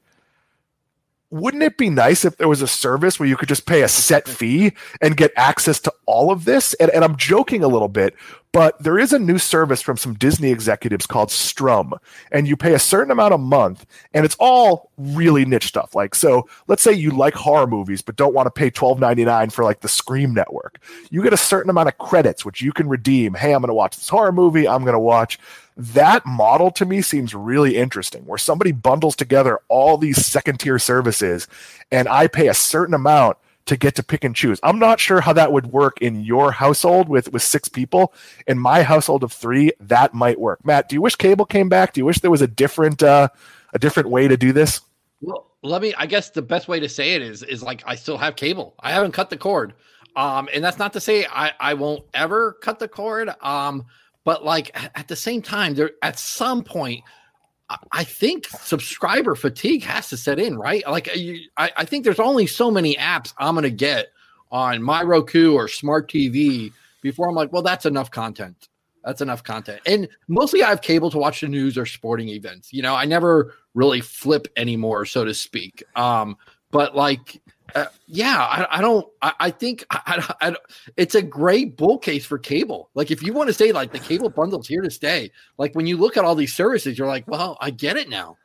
[1.32, 3.88] Wouldn't it be nice if there was a service where you could just pay a
[3.88, 6.73] set fee and get access to all of this?
[6.73, 8.15] And, and I'm joking a little bit,
[8.52, 11.98] but there is a new service from some Disney executives called Struum,
[12.32, 15.94] and you pay a certain amount a month, and it's all really niche stuff.
[15.94, 19.64] Like, so let's say you like horror movies, but don't want to pay $12.99 for
[19.64, 20.82] like the Scream Network.
[21.12, 23.36] You get a certain amount of credits, which you can redeem.
[23.36, 24.68] Hey, I'm going to watch this horror movie.
[24.68, 25.38] I'm going to watch.
[25.78, 30.80] That model to me seems really interesting, where somebody bundles together all these second tier
[30.80, 31.48] services,
[31.92, 33.38] and I pay a certain amount
[33.69, 34.60] to get to pick and choose.
[34.63, 38.13] I'm not sure how that would work in your household with with six people.
[38.47, 40.65] In my household of three, that might work.
[40.65, 41.93] Matt, do you wish cable came back?
[41.93, 43.29] Do you wish there was a different uh,
[43.73, 44.82] a different way to do this?
[45.21, 45.93] Well, let me.
[45.95, 48.73] I guess the best way to say it is is like I still have cable.
[48.79, 49.75] I haven't cut the cord,
[50.15, 53.29] um, and that's not to say I I won't ever cut the cord.
[53.41, 53.86] Um,
[54.23, 57.03] but like at the same time, there at some point
[57.91, 60.84] I think subscriber fatigue has to set in, right?
[60.88, 64.08] Like, you, I, I, think there's only so many apps I'm going to get
[64.51, 68.69] on my Roku or smart TV before I'm like, well, that's enough content.
[69.03, 69.82] That's enough content.
[69.86, 72.73] And mostly I have cable to watch the news or sporting events.
[72.73, 75.84] You know, I never really flip anymore, so to speak.
[75.95, 76.38] Um,
[76.71, 77.39] but like,
[77.75, 79.05] uh, yeah, I, I don't.
[79.21, 80.55] I, I think I, I,
[80.97, 82.89] it's a great bull case for cable.
[82.93, 85.88] Like, if you want to say like the cable bundle's here to stay, like when
[85.88, 88.38] you look at all these services, you're like, well, I get it now.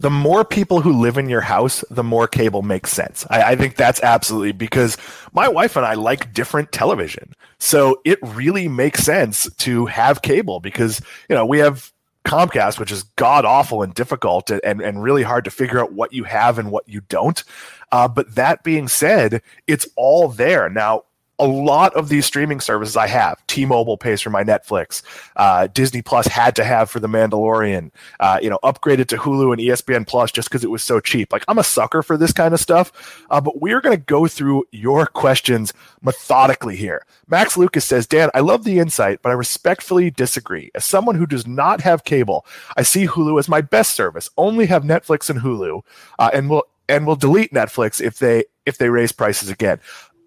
[0.00, 3.24] The more people who live in your house, the more cable makes sense.
[3.30, 4.96] I, I think that's absolutely because
[5.32, 10.58] my wife and I like different television, so it really makes sense to have cable
[10.58, 11.91] because you know we have
[12.24, 16.12] Comcast, which is god awful and difficult and, and really hard to figure out what
[16.12, 17.42] you have and what you don't.
[17.90, 20.68] Uh, but that being said, it's all there.
[20.68, 21.04] Now,
[21.42, 23.44] a lot of these streaming services I have.
[23.48, 25.02] T-Mobile pays for my Netflix.
[25.34, 27.90] Uh, Disney Plus had to have for The Mandalorian.
[28.20, 31.32] Uh, you know, upgraded to Hulu and ESPN Plus just because it was so cheap.
[31.32, 33.24] Like I'm a sucker for this kind of stuff.
[33.28, 37.04] Uh, but we're going to go through your questions methodically here.
[37.26, 40.70] Max Lucas says, Dan, I love the insight, but I respectfully disagree.
[40.76, 44.30] As someone who does not have cable, I see Hulu as my best service.
[44.36, 45.82] Only have Netflix and Hulu,
[46.20, 49.80] uh, and will and will delete Netflix if they if they raise prices again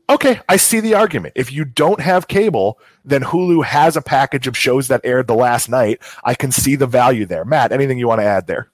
[0.10, 1.34] okay, I see the argument.
[1.36, 5.36] If you don't have cable, then Hulu has a package of shows that aired the
[5.36, 6.02] last night.
[6.24, 7.46] I can see the value there.
[7.46, 8.70] Matt, anything you want to add there?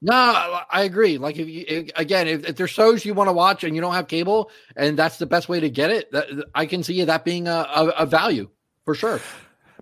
[0.00, 1.18] No, I agree.
[1.18, 3.94] Like if you again, if, if there's shows you want to watch and you don't
[3.94, 7.24] have cable, and that's the best way to get it, that, I can see that
[7.24, 8.48] being a, a, a value
[8.84, 9.20] for sure.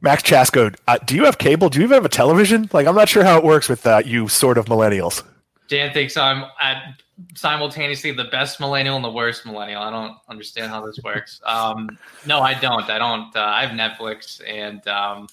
[0.01, 1.69] Max Chatsko, uh, do you have cable?
[1.69, 2.69] Do you even have a television?
[2.73, 5.23] Like, I'm not sure how it works with uh, you sort of millennials.
[5.68, 7.00] Dan thinks I'm at
[7.35, 9.83] simultaneously the best millennial and the worst millennial.
[9.83, 11.40] I don't understand how this works.
[11.46, 12.88] Um, no, I don't.
[12.90, 13.35] I don't.
[13.35, 15.29] Uh, I have Netflix, and um,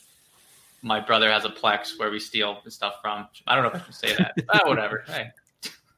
[0.81, 3.27] my brother has a Plex where we steal stuff from.
[3.47, 4.33] I don't know if I can say that.
[4.49, 5.03] ah, whatever.
[5.07, 5.31] Hey.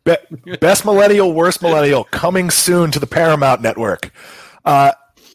[0.05, 4.11] Be- best millennial, worst millennial, coming soon to the Paramount Network.
[4.63, 4.93] Uh,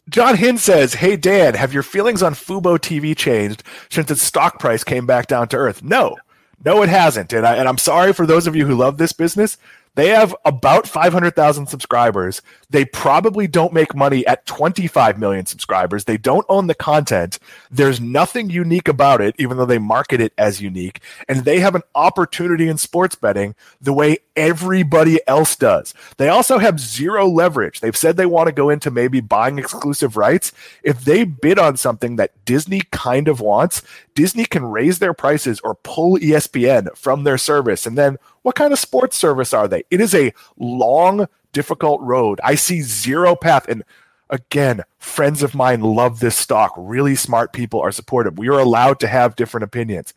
[0.09, 4.59] John Hinn says, "Hey Dan, have your feelings on Fubo TV changed since its stock
[4.59, 6.17] price came back down to earth?" No,
[6.63, 7.33] no, it hasn't.
[7.33, 9.57] And, I, and I'm sorry for those of you who love this business.
[9.95, 12.41] They have about 500,000 subscribers.
[12.69, 16.05] They probably don't make money at 25 million subscribers.
[16.05, 17.39] They don't own the content.
[17.69, 21.01] There's nothing unique about it, even though they market it as unique.
[21.27, 25.93] And they have an opportunity in sports betting the way everybody else does.
[26.15, 27.81] They also have zero leverage.
[27.81, 30.53] They've said they want to go into maybe buying exclusive rights.
[30.83, 33.81] If they bid on something that Disney kind of wants,
[34.15, 37.85] Disney can raise their prices or pull ESPN from their service.
[37.85, 39.83] And then what kind of sports service are they?
[39.89, 42.39] It is a long, difficult road.
[42.43, 43.67] I see zero path.
[43.67, 43.83] And
[44.29, 46.73] again, friends of mine love this stock.
[46.77, 48.37] Really smart people are supportive.
[48.37, 50.13] We are allowed to have different opinions.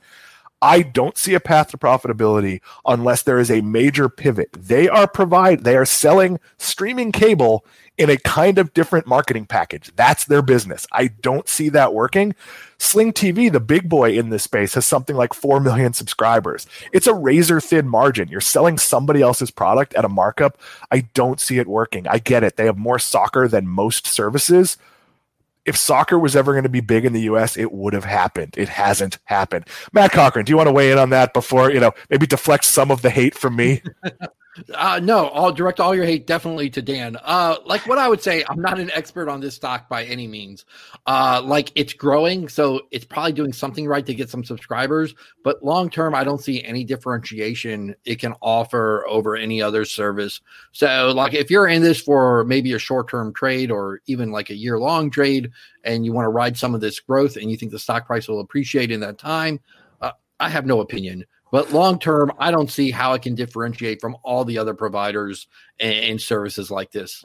[0.62, 4.50] I don't see a path to profitability unless there is a major pivot.
[4.52, 9.90] They are provide they are selling streaming cable in a kind of different marketing package.
[9.94, 10.86] That's their business.
[10.90, 12.34] I don't see that working.
[12.78, 16.66] Sling TV, the big boy in this space, has something like 4 million subscribers.
[16.92, 18.28] It's a razor thin margin.
[18.28, 20.58] You're selling somebody else's product at a markup.
[20.90, 22.08] I don't see it working.
[22.08, 22.56] I get it.
[22.56, 24.76] They have more soccer than most services.
[25.64, 28.54] If soccer was ever going to be big in the US, it would have happened.
[28.58, 29.66] It hasn't happened.
[29.92, 32.64] Matt Cochrane, do you want to weigh in on that before, you know, maybe deflect
[32.64, 33.82] some of the hate from me?
[34.72, 37.16] Uh, no, I'll direct all your hate definitely to Dan.
[37.24, 40.28] Uh, like what I would say, I'm not an expert on this stock by any
[40.28, 40.64] means.
[41.06, 45.14] Uh, like it's growing, so it's probably doing something right to get some subscribers.
[45.42, 50.40] But long term, I don't see any differentiation it can offer over any other service.
[50.72, 54.50] So, like if you're in this for maybe a short term trade or even like
[54.50, 55.50] a year long trade,
[55.82, 58.28] and you want to ride some of this growth, and you think the stock price
[58.28, 59.58] will appreciate in that time,
[60.00, 61.24] uh, I have no opinion.
[61.54, 65.46] But long term, I don't see how it can differentiate from all the other providers
[65.78, 67.24] and, services like this.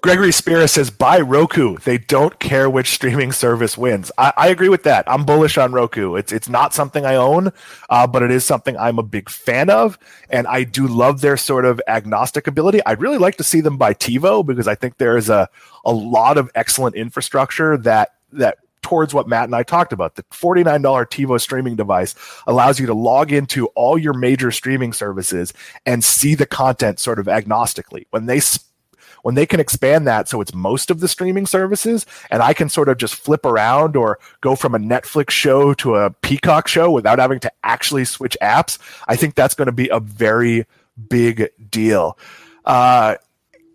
[0.00, 1.76] Gregory Spira says, buy Roku.
[1.76, 4.10] They don't care which streaming service wins.
[4.18, 5.04] I, I, agree with that.
[5.06, 6.16] I'm bullish on Roku.
[6.16, 7.52] It's it's not something I own,
[7.88, 9.96] uh, but it is something I'm a big fan of.
[10.28, 12.80] And I do love their sort of agnostic ability.
[12.84, 15.48] I'd really like to see them buy TiVo because I think there is a,
[15.84, 20.14] a lot of excellent infrastructure that that towards what Matt and I talked about.
[20.14, 22.14] The $49 TiVo streaming device
[22.46, 25.52] allows you to log into all your major streaming services
[25.84, 28.06] and see the content sort of agnostically.
[28.10, 28.40] When they
[29.22, 32.68] when they can expand that so it's most of the streaming services and I can
[32.68, 36.92] sort of just flip around or go from a Netflix show to a Peacock show
[36.92, 40.64] without having to actually switch apps, I think that's going to be a very
[41.08, 42.16] big deal.
[42.64, 43.16] Uh,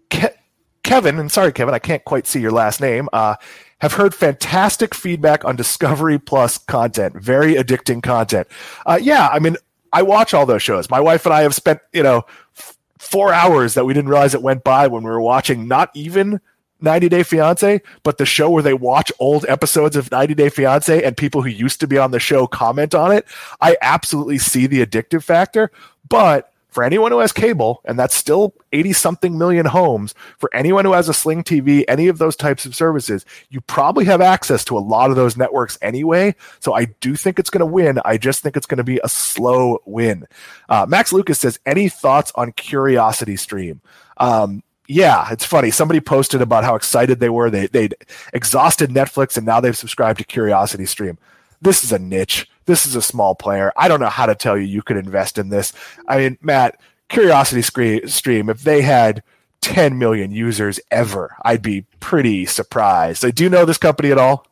[0.09, 0.37] Ke-
[0.83, 3.09] Kevin, and sorry, Kevin, I can't quite see your last name.
[3.11, 3.35] Uh,
[3.81, 8.47] have heard fantastic feedback on Discovery Plus content, very addicting content.
[8.85, 9.57] Uh, yeah, I mean,
[9.91, 10.89] I watch all those shows.
[10.89, 12.23] My wife and I have spent, you know,
[12.57, 15.89] f- four hours that we didn't realize it went by when we were watching not
[15.95, 16.39] even
[16.79, 21.03] 90 Day Fiance, but the show where they watch old episodes of 90 Day Fiance
[21.03, 23.25] and people who used to be on the show comment on it.
[23.61, 25.71] I absolutely see the addictive factor,
[26.07, 30.85] but for anyone who has cable, and that's still 80 something million homes, for anyone
[30.85, 34.63] who has a Sling TV, any of those types of services, you probably have access
[34.65, 36.33] to a lot of those networks anyway.
[36.59, 37.99] So I do think it's going to win.
[38.05, 40.25] I just think it's going to be a slow win.
[40.69, 43.81] Uh, Max Lucas says, any thoughts on Curiosity Stream?
[44.15, 45.71] Um, yeah, it's funny.
[45.71, 47.49] Somebody posted about how excited they were.
[47.49, 47.95] They, they'd
[48.33, 51.17] exhausted Netflix and now they've subscribed to Curiosity Stream
[51.61, 52.49] this is a niche.
[52.65, 53.71] This is a small player.
[53.75, 55.73] I don't know how to tell you you could invest in this.
[56.07, 57.61] I mean, Matt, Curiosity
[58.07, 59.23] Stream, if they had
[59.61, 61.35] 10 million users ever.
[61.43, 63.21] I'd be pretty surprised.
[63.21, 64.45] So do you know this company at all?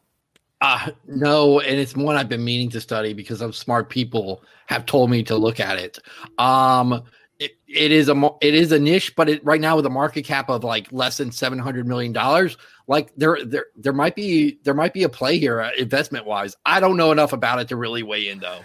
[0.62, 4.86] Uh, no, and it's one I've been meaning to study because of smart people have
[4.86, 6.00] told me to look at it.
[6.38, 7.04] Um,
[7.40, 10.24] it, it is a it is a niche, but it right now with a market
[10.24, 14.60] cap of like less than seven hundred million dollars, like there there there might be
[14.64, 16.56] there might be a play here uh, investment wise.
[16.66, 18.60] I don't know enough about it to really weigh in though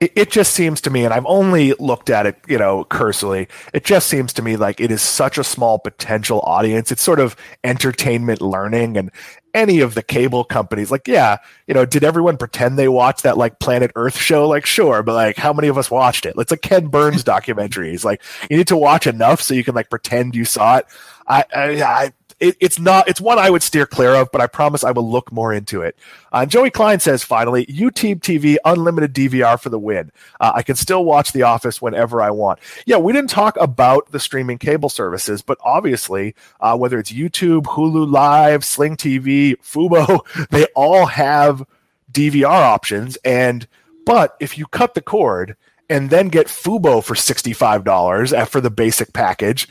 [0.00, 3.48] it, it just seems to me, and I've only looked at it, you know, cursorily.
[3.72, 6.92] It just seems to me like it is such a small potential audience.
[6.92, 9.10] It's sort of entertainment learning, and
[9.54, 13.38] any of the cable companies, like, yeah, you know, did everyone pretend they watched that
[13.38, 14.48] like Planet Earth show?
[14.48, 16.34] Like, sure, but like, how many of us watched it?
[16.36, 17.94] It's a Ken Burns documentary.
[17.94, 20.86] It's like you need to watch enough so you can like pretend you saw it.
[21.26, 24.46] I, I, I it, it's not it's one I would steer clear of, but I
[24.46, 25.96] promise I will look more into it.
[26.32, 30.12] Uh, Joey Klein says finally, YouTube TV unlimited DVR for the win.
[30.40, 32.60] Uh, I can still watch The Office whenever I want.
[32.86, 37.64] Yeah, we didn't talk about the streaming cable services, but obviously, uh, whether it's YouTube,
[37.64, 40.20] Hulu Live, Sling TV, Fubo,
[40.50, 41.64] they all have
[42.12, 43.16] DVR options.
[43.24, 43.66] And
[44.04, 45.56] but if you cut the cord
[45.90, 49.68] and then get Fubo for $65 for the basic package,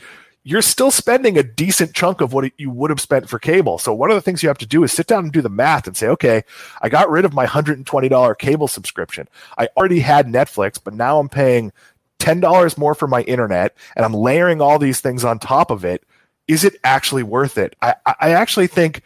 [0.48, 3.76] you're still spending a decent chunk of what you would have spent for cable.
[3.76, 5.50] So one of the things you have to do is sit down and do the
[5.50, 6.42] math and say, okay,
[6.80, 9.28] I got rid of my $120 cable subscription.
[9.58, 11.70] I already had Netflix, but now I'm paying
[12.20, 16.02] $10 more for my internet and I'm layering all these things on top of it.
[16.46, 17.76] Is it actually worth it?
[17.82, 19.02] I, I actually think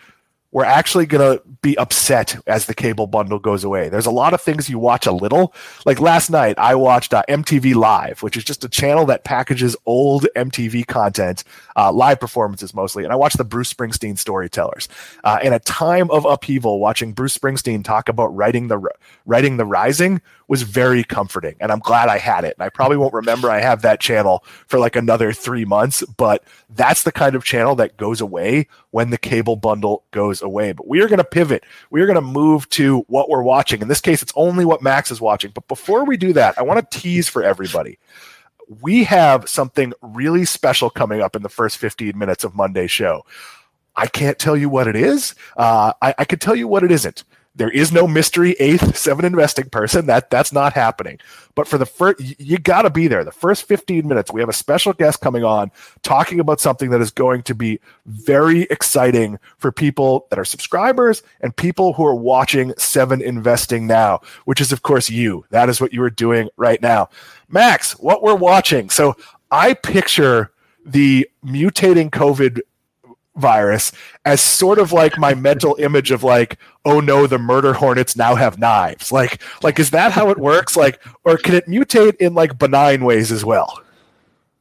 [0.53, 3.89] we're actually going to be upset as the cable bundle goes away.
[3.89, 5.55] There's a lot of things you watch a little.
[5.87, 9.75] Like last night, I watched uh, MTV Live, which is just a channel that packages
[9.87, 13.03] old MTV content, uh, live performances mostly.
[13.03, 14.89] And I watched the Bruce Springsteen storytellers.
[15.25, 18.79] Uh, in a time of upheaval, watching Bruce Springsteen talk about writing the
[19.25, 20.21] writing the Rising
[20.53, 22.55] was very comforting, and I'm glad I had it.
[22.59, 26.45] And I probably won't remember I have that channel for like another three months, but
[26.69, 30.73] that's the kind of channel that goes away when the cable bundle goes away.
[30.73, 31.65] But we are going to pivot.
[31.91, 33.81] We are going to move to what we're watching.
[33.81, 35.53] In this case, it's only what Max is watching.
[35.55, 37.99] But before we do that, I want to tease for everybody.
[38.83, 43.25] We have something really special coming up in the first 15 minutes of Monday's show.
[43.97, 45.35] I can't tell you what it is.
[45.57, 47.25] Uh, I, I can tell you what it isn't.
[47.55, 50.07] There is no mystery eighth seven investing person.
[50.07, 51.19] That that's not happening.
[51.55, 53.25] But for the first, you got to be there.
[53.25, 55.71] The first 15 minutes, we have a special guest coming on
[56.03, 61.23] talking about something that is going to be very exciting for people that are subscribers
[61.43, 65.45] and people who are watching Seven Investing now, which is of course you.
[65.51, 67.11] That is what you are doing right now,
[67.51, 67.93] Max.
[67.99, 68.89] What we're watching.
[68.89, 69.15] So
[69.51, 70.53] I picture
[70.87, 72.61] the mutating COVID
[73.37, 73.93] virus
[74.25, 78.35] as sort of like my mental image of like oh no the murder hornets now
[78.35, 79.11] have knives.
[79.11, 80.77] Like like is that how it works?
[80.77, 83.83] Like or can it mutate in like benign ways as well?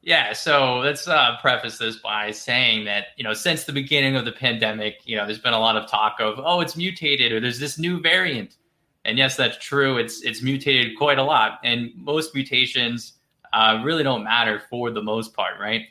[0.02, 4.24] Yeah so let's uh, preface this by saying that you know since the beginning of
[4.24, 7.40] the pandemic you know there's been a lot of talk of oh it's mutated or
[7.40, 8.56] there's this new variant.
[9.04, 9.98] And yes that's true.
[9.98, 11.58] It's it's mutated quite a lot.
[11.62, 13.14] And most mutations
[13.52, 15.82] uh, really don't matter for the most part right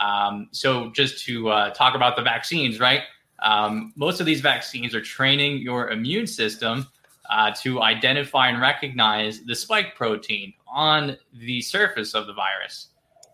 [0.00, 3.02] um, so just to uh, talk about the vaccines, right?
[3.42, 6.86] Um, most of these vaccines are training your immune system
[7.28, 12.88] uh, to identify and recognize the spike protein on the surface of the virus.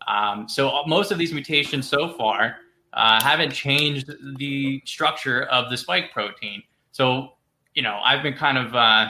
[0.08, 2.56] Um, so most of these mutations so far
[2.92, 6.62] uh, haven't changed the structure of the spike protein.
[6.90, 7.34] So
[7.74, 9.06] you know, I've been kind of uh,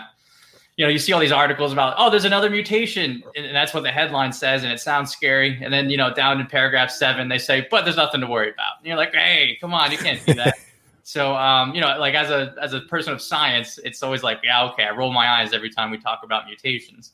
[0.77, 3.83] you know, you see all these articles about, oh, there's another mutation, and that's what
[3.83, 5.59] the headline says, and it sounds scary.
[5.63, 8.51] And then, you know, down in paragraph seven, they say, but there's nothing to worry
[8.51, 8.79] about.
[8.79, 10.55] And you're like, hey, come on, you can't do that.
[11.03, 14.41] so, um, you know, like as a as a person of science, it's always like,
[14.43, 17.13] yeah, okay, I roll my eyes every time we talk about mutations.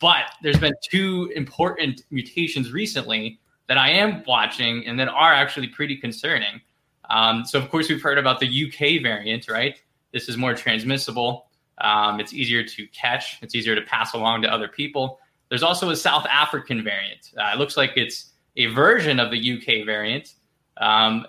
[0.00, 5.68] But there's been two important mutations recently that I am watching and that are actually
[5.68, 6.60] pretty concerning.
[7.10, 9.80] Um, so, of course, we've heard about the UK variant, right?
[10.12, 11.47] This is more transmissible.
[11.80, 13.38] Um, it's easier to catch.
[13.42, 15.20] It's easier to pass along to other people.
[15.48, 17.32] There's also a South African variant.
[17.36, 20.34] Uh, it looks like it's a version of the UK variant.
[20.76, 21.26] Um,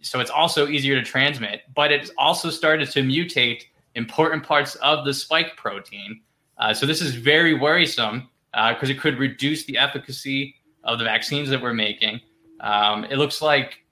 [0.00, 5.04] so it's also easier to transmit, but it's also started to mutate important parts of
[5.04, 6.20] the spike protein.
[6.58, 10.54] Uh, so this is very worrisome because uh, it could reduce the efficacy
[10.84, 12.20] of the vaccines that we're making.
[12.60, 13.84] Um, it looks like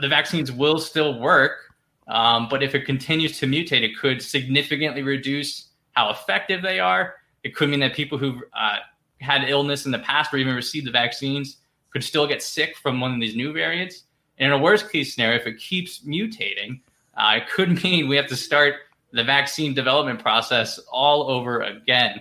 [0.00, 1.67] the vaccines will still work,
[2.08, 7.16] um, but if it continues to mutate, it could significantly reduce how effective they are.
[7.44, 8.76] It could mean that people who uh,
[9.20, 11.58] had illness in the past or even received the vaccines
[11.90, 14.04] could still get sick from one of these new variants.
[14.38, 16.80] And in a worst case scenario, if it keeps mutating,
[17.16, 18.76] uh, it could mean we have to start
[19.12, 22.20] the vaccine development process all over again.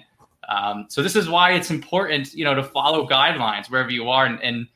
[0.50, 4.26] Um, so this is why it's important, you know, to follow guidelines wherever you are
[4.26, 4.68] and, and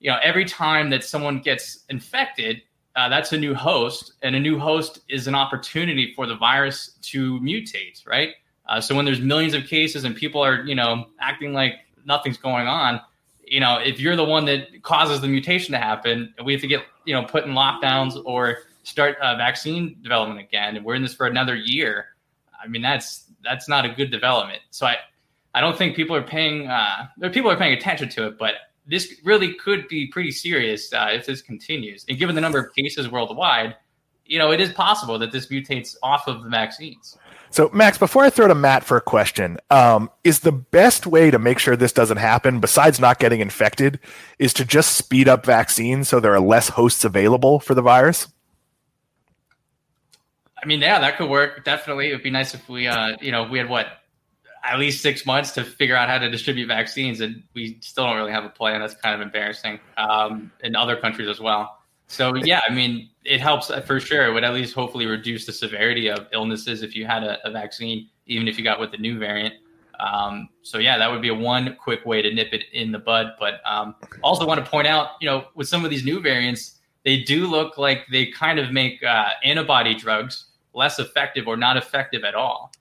[0.00, 2.62] you know, every time that someone gets infected,
[2.96, 6.98] uh, that's a new host, and a new host is an opportunity for the virus
[7.02, 8.30] to mutate, right?
[8.66, 11.74] Uh, so when there's millions of cases and people are, you know, acting like
[12.04, 13.00] nothing's going on,
[13.44, 16.68] you know, if you're the one that causes the mutation to happen, we have to
[16.68, 21.02] get, you know, put in lockdowns or start uh, vaccine development again, and we're in
[21.02, 22.06] this for another year.
[22.62, 24.60] I mean, that's that's not a good development.
[24.70, 24.96] So I,
[25.54, 26.68] I don't think people are paying.
[26.68, 28.54] Uh, people are paying attention to it, but
[28.90, 32.04] this really could be pretty serious uh, if this continues.
[32.08, 33.76] And given the number of cases worldwide,
[34.26, 37.16] you know, it is possible that this mutates off of the vaccines.
[37.50, 41.30] So, Max, before I throw to Matt for a question, um, is the best way
[41.30, 43.98] to make sure this doesn't happen, besides not getting infected,
[44.38, 48.28] is to just speed up vaccines so there are less hosts available for the virus?
[50.62, 51.64] I mean, yeah, that could work.
[51.64, 53.99] Definitely, it would be nice if we, uh, you know, we had what
[54.64, 58.16] at least six months to figure out how to distribute vaccines, and we still don't
[58.16, 58.80] really have a plan.
[58.80, 61.78] That's kind of embarrassing um, in other countries as well.
[62.08, 64.26] So yeah, I mean, it helps for sure.
[64.26, 67.52] It would at least hopefully reduce the severity of illnesses if you had a, a
[67.52, 69.54] vaccine, even if you got with the new variant.
[70.00, 72.98] Um, so yeah, that would be a one quick way to nip it in the
[72.98, 73.34] bud.
[73.38, 76.80] But um, also want to point out, you know, with some of these new variants,
[77.04, 81.76] they do look like they kind of make uh, antibody drugs less effective or not
[81.76, 82.72] effective at all.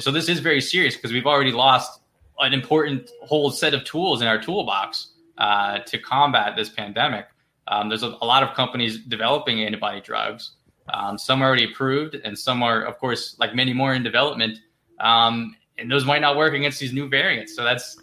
[0.00, 2.00] So this is very serious because we've already lost
[2.38, 7.26] an important whole set of tools in our toolbox uh, to combat this pandemic.
[7.68, 10.52] Um, there's a, a, lot of companies developing antibody drugs.
[10.92, 14.58] Um, some are already approved, and some are, of course, like many more in development.
[14.98, 17.54] Um, and those might not work against these new variants.
[17.54, 17.98] So that's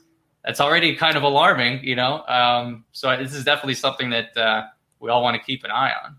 [0.45, 2.25] that's already kind of alarming, you know.
[2.27, 4.67] Um, so this is definitely something that uh,
[4.99, 6.15] we all want to keep an eye on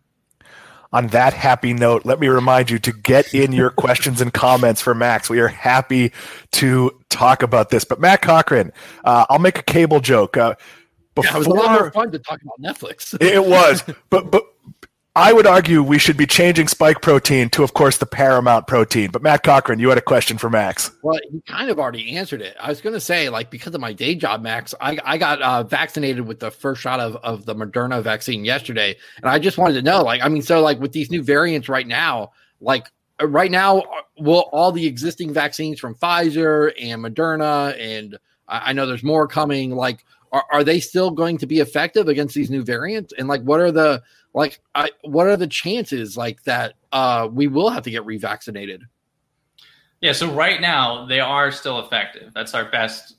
[0.93, 4.81] on that happy note, let me remind you to get in your questions and comments
[4.81, 5.31] for Max.
[5.31, 6.13] We are happy
[6.53, 7.85] to talk about this.
[7.85, 8.73] But Matt Cochrane,
[9.05, 10.37] uh, I'll make a cable joke.
[10.37, 10.55] Uh,
[11.15, 13.17] before, yeah, it was a lot more fun to talk about Netflix.
[13.21, 14.45] it was, but but
[15.17, 19.11] I would argue we should be changing spike protein to, of course, the paramount protein.
[19.11, 20.93] But Matt Cochrane, you had a question for Max.
[21.03, 22.57] Well, he kind of already answered it.
[22.61, 25.43] I was going to say, like, because of my day job, Max, I, I got
[25.43, 28.97] uh, vaccinated with the first shot of, of the Moderna vaccine yesterday.
[29.17, 31.69] And I just wanted to know, like, I mean, so, like, with these new variants
[31.69, 32.31] right now,
[32.61, 32.87] like,
[33.21, 38.71] uh, right now, uh, will all the existing vaccines from Pfizer and Moderna, and I,
[38.71, 42.35] I know there's more coming, like, are, are they still going to be effective against
[42.35, 43.13] these new variants?
[43.17, 44.03] And, like, what are the,
[44.35, 48.83] like I, what are the chances like that uh we will have to get revaccinated?
[50.01, 52.33] Yeah so right now they are still effective.
[52.35, 53.17] That's our best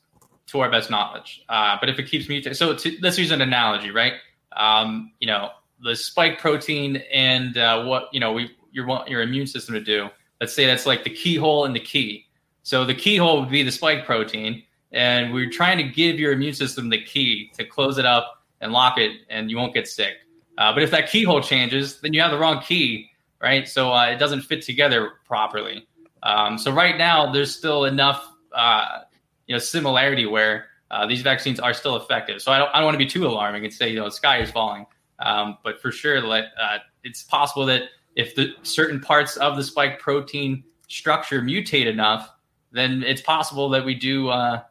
[0.48, 1.44] to our best knowledge.
[1.48, 4.14] Uh, but if it keeps mutating so to, let's use an analogy right?
[4.56, 5.52] Um, you know
[5.84, 9.82] the spike protein and uh, what you know we you want your immune system to
[9.82, 10.10] do
[10.40, 12.26] let's say that's like the keyhole and the key.
[12.64, 16.54] So the keyhole would be the spike protein and we're trying to give your immune
[16.54, 20.18] system the key to close it up and lock it and you won't get sick
[20.58, 23.10] uh, but if that keyhole changes, then you have the wrong key,
[23.42, 23.68] right?
[23.68, 25.88] So uh, it doesn't fit together properly.
[26.24, 28.24] Um, so right now, there's still enough,
[28.54, 29.00] uh,
[29.48, 32.42] you know, similarity where uh, these vaccines are still effective.
[32.42, 34.12] So I don't, I don't want to be too alarming and say, you know, the
[34.12, 34.86] sky is falling.
[35.20, 37.84] Um, but for sure, let, uh, it's possible that
[38.16, 42.30] if the certain parts of the spike protein structure mutate enough,
[42.72, 44.62] then it's possible that we do, uh,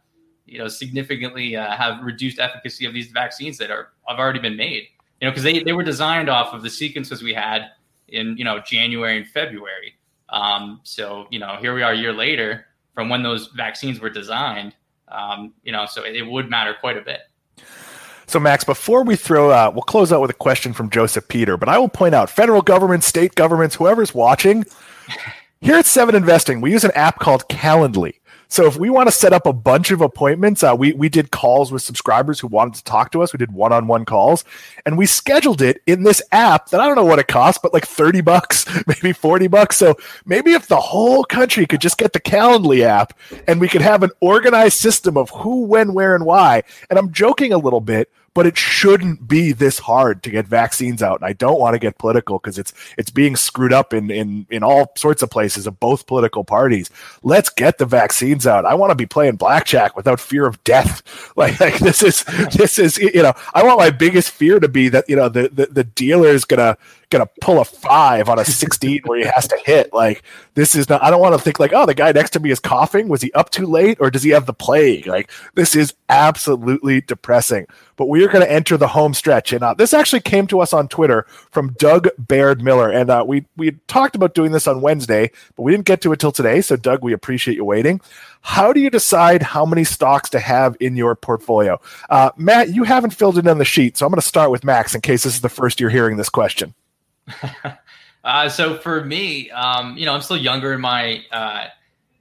[0.50, 4.88] you know, significantly have reduced efficacy of these vaccines that are have already been made
[5.20, 7.70] you know, because they, they were designed off of the sequences we had
[8.08, 9.94] in, you know, January and February.
[10.30, 14.10] Um, so, you know, here we are a year later from when those vaccines were
[14.10, 14.74] designed,
[15.08, 17.20] um, you know, so it, it, would matter quite a bit.
[18.26, 21.56] So, Max, before we throw out, we'll close out with a question from Joseph Peter,
[21.56, 24.64] but I will point out federal government, state governments, whoever's watching,
[25.60, 28.19] here at Seven Investing, we use an app called Calendly.
[28.50, 31.30] So if we want to set up a bunch of appointments, uh, we we did
[31.30, 33.32] calls with subscribers who wanted to talk to us.
[33.32, 34.44] We did one on one calls,
[34.84, 37.72] and we scheduled it in this app that I don't know what it costs, but
[37.72, 39.76] like thirty bucks, maybe forty bucks.
[39.76, 39.96] So
[40.26, 44.02] maybe if the whole country could just get the Calendly app, and we could have
[44.02, 46.64] an organized system of who, when, where, and why.
[46.90, 51.02] And I'm joking a little bit, but it shouldn't be this hard to get vaccines
[51.02, 51.20] out.
[51.20, 54.46] And I don't want to get political because it's it's being screwed up in in
[54.50, 56.90] in all sorts of places of both political parties.
[57.22, 58.64] Let's get the vaccines out.
[58.64, 61.02] I want to be playing blackjack without fear of death.
[61.36, 64.88] Like like this is this is you know I want my biggest fear to be
[64.90, 66.76] that you know the the, the dealer is gonna
[67.10, 69.92] gonna pull a five on a 16 where he has to hit.
[69.92, 70.22] Like
[70.54, 71.02] this is not.
[71.02, 73.08] I don't want to think like, oh, the guy next to me is coughing.
[73.08, 75.08] Was he up too late, or does he have the plague?
[75.08, 77.66] Like this is absolutely depressing.
[77.96, 79.50] But we we are going to enter the home stretch.
[79.54, 82.90] And uh, this actually came to us on Twitter from Doug Baird Miller.
[82.90, 86.12] And uh, we, we talked about doing this on Wednesday, but we didn't get to
[86.12, 86.60] it till today.
[86.60, 87.98] So, Doug, we appreciate you waiting.
[88.42, 91.80] How do you decide how many stocks to have in your portfolio?
[92.10, 93.96] Uh, Matt, you haven't filled it in on the sheet.
[93.96, 96.18] So, I'm going to start with Max in case this is the first you're hearing
[96.18, 96.74] this question.
[98.22, 101.68] Uh, so, for me, um, you know, I'm still younger in my uh,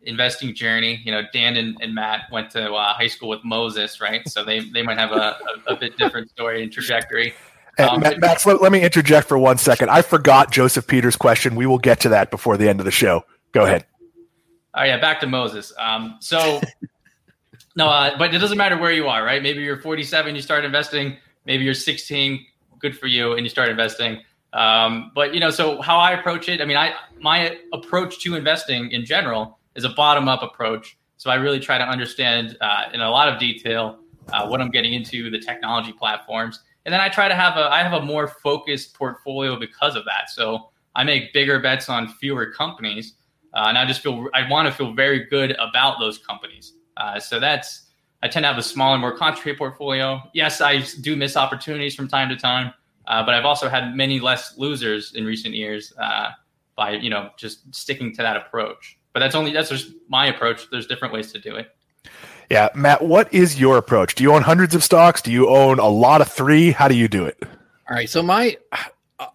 [0.03, 1.01] investing journey.
[1.03, 4.28] You know, Dan and, and Matt went to uh, high school with Moses, right?
[4.28, 5.38] So they, they might have a,
[5.68, 7.34] a, a bit different story and trajectory.
[7.78, 9.89] Um, Max, let, let, me interject for one second.
[9.89, 11.55] I forgot Joseph Peters' question.
[11.55, 13.24] We will get to that before the end of the show.
[13.53, 13.86] Go ahead.
[14.74, 15.72] Oh yeah, back to Moses.
[15.80, 16.62] Um, so
[17.76, 19.41] no, uh, but it doesn't matter where you are, right?
[19.41, 21.18] Maybe you're 47, you start investing.
[21.45, 22.45] Maybe you're 16,
[22.80, 24.20] good for you, and you start investing.
[24.54, 28.36] Um, but you know, so how I approach it, I mean, I my approach to
[28.36, 30.97] investing in general is a bottom up approach.
[31.18, 34.00] So I really try to understand uh, in a lot of detail
[34.32, 37.72] uh, what I'm getting into, the technology platforms, and then I try to have a
[37.72, 40.30] I have a more focused portfolio because of that.
[40.30, 43.14] So I make bigger bets on fewer companies,
[43.54, 46.74] uh, and I just feel I want to feel very good about those companies.
[46.97, 47.86] Uh, so that's
[48.22, 50.22] I tend to have a smaller, more concentrated portfolio.
[50.34, 52.74] Yes, I do miss opportunities from time to time,
[53.10, 56.30] uh, but I've also had many less losers in recent years uh,
[56.78, 60.70] by you know just sticking to that approach but that's only that's just my approach.
[60.72, 61.76] There's different ways to do it.
[62.49, 64.16] Yeah, Matt, what is your approach?
[64.16, 65.22] Do you own hundreds of stocks?
[65.22, 66.72] Do you own a lot of three?
[66.72, 67.38] How do you do it?
[67.43, 68.57] All right, so my
[69.20, 69.28] uh,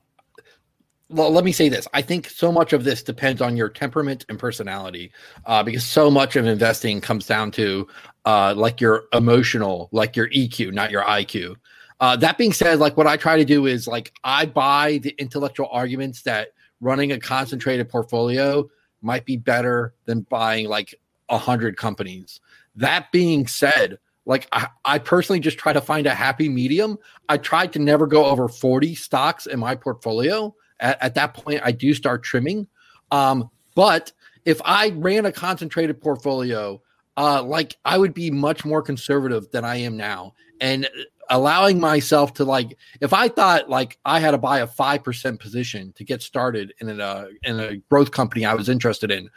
[1.10, 1.86] well, let me say this.
[1.92, 5.12] I think so much of this depends on your temperament and personality,
[5.44, 7.86] uh, because so much of investing comes down to
[8.24, 11.56] uh, like your emotional, like your EQ, not your IQ.
[12.04, 15.14] Uh, that being said, like what I try to do is like I buy the
[15.16, 16.48] intellectual arguments that
[16.82, 18.68] running a concentrated portfolio
[19.00, 20.94] might be better than buying like
[21.30, 22.40] a hundred companies.
[22.76, 26.98] That being said, like I, I, personally just try to find a happy medium.
[27.30, 30.54] I tried to never go over 40 stocks in my portfolio.
[30.80, 32.66] At, at that point, I do start trimming.
[33.12, 34.12] Um, but
[34.44, 36.82] if I ran a concentrated portfolio,
[37.16, 40.34] uh, like I would be much more conservative than I am now.
[40.60, 40.88] And
[41.30, 45.92] allowing myself to like if i thought like i had to buy a 5% position
[45.94, 49.28] to get started in a in a growth company i was interested in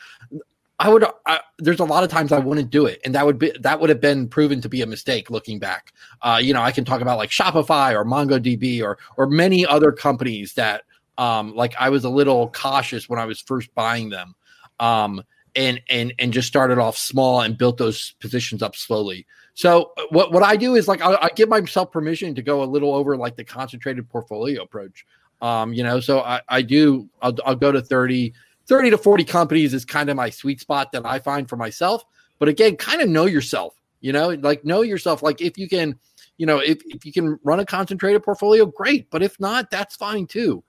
[0.79, 2.99] i would I, there's a lot of times i wouldn't do it.
[3.03, 5.93] And that would be that would have been proven to be a mistake looking back.
[6.21, 9.91] Uh, you know i can talk about like shopify or mongodb or or many other
[9.91, 10.83] companies that
[11.17, 14.35] um like i was a little cautious when i was first buying them
[14.79, 15.23] um
[15.55, 19.25] and and and just started off small and built those positions up slowly
[19.57, 22.61] so uh, what what I do is like I, I, give myself permission to go
[22.61, 25.03] a little over like the concentrated portfolio approach.
[25.41, 28.35] Um, you know, so I, I do I'll, I'll go to 30,
[28.67, 32.03] 30 to 40 companies is kind of my sweet spot that I find for myself.
[32.37, 35.23] But again, kind of know yourself, you know, like know yourself.
[35.23, 35.97] Like if you can,
[36.37, 39.09] you know, if, if you can run a concentrated portfolio, great.
[39.09, 40.63] But if not, that's fine too.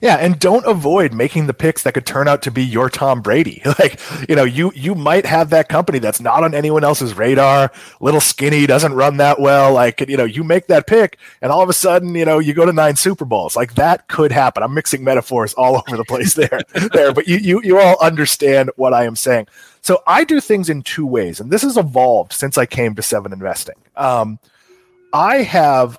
[0.00, 3.22] Yeah, and don't avoid making the picks that could turn out to be your Tom
[3.22, 3.62] Brady.
[3.78, 7.70] Like, you know, you you might have that company that's not on anyone else's radar,
[8.00, 9.74] little skinny, doesn't run that well.
[9.74, 12.54] Like, you know, you make that pick, and all of a sudden, you know, you
[12.54, 13.54] go to nine Super Bowls.
[13.54, 14.62] Like that could happen.
[14.62, 16.60] I'm mixing metaphors all over the place there,
[16.92, 19.46] there, but you you you all understand what I am saying.
[19.82, 23.02] So I do things in two ways, and this has evolved since I came to
[23.02, 23.76] Seven Investing.
[23.94, 24.38] Um,
[25.12, 25.98] I have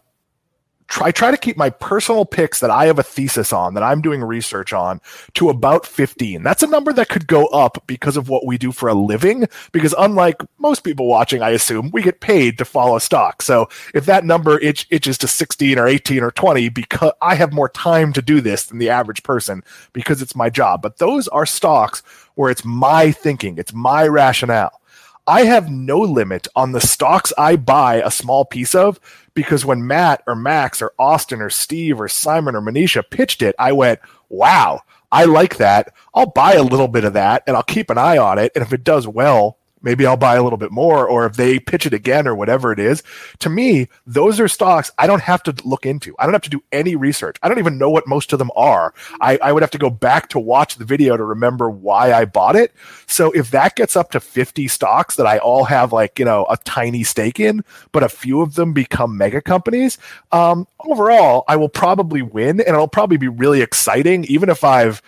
[0.87, 4.01] try try to keep my personal picks that I have a thesis on that I'm
[4.01, 5.01] doing research on
[5.33, 6.43] to about 15.
[6.43, 9.47] That's a number that could go up because of what we do for a living
[9.71, 13.41] because unlike most people watching I assume we get paid to follow stock.
[13.41, 17.53] So if that number itch, itches to 16 or 18 or 20 because I have
[17.53, 19.63] more time to do this than the average person
[19.93, 20.81] because it's my job.
[20.81, 22.01] But those are stocks
[22.35, 24.79] where it's my thinking, it's my rationale.
[25.27, 28.97] I have no limit on the stocks I buy a small piece of
[29.33, 33.53] because when Matt or Max or Austin or Steve or Simon or Manisha pitched it,
[33.59, 33.99] I went,
[34.29, 35.93] wow, I like that.
[36.13, 38.53] I'll buy a little bit of that and I'll keep an eye on it.
[38.55, 39.57] And if it does well,
[39.87, 42.73] maybe I'll buy a little bit more, or if they pitch it again or whatever
[42.73, 43.03] it is.
[43.39, 46.13] To me, those are stocks I don't have to look into.
[46.19, 47.37] I don't have to do any research.
[47.41, 48.93] I don't even know what most of them are.
[49.21, 52.25] I, I would have to go back to watch the video to remember why I
[52.25, 52.73] bought it.
[53.05, 56.45] So if that gets up to 50 stocks that I all have like, you know,
[56.49, 57.63] a tiny stake in,
[57.93, 59.97] but a few of them become mega companies,
[60.33, 65.01] um, overall, I will probably win and it'll probably be really exciting, even if I've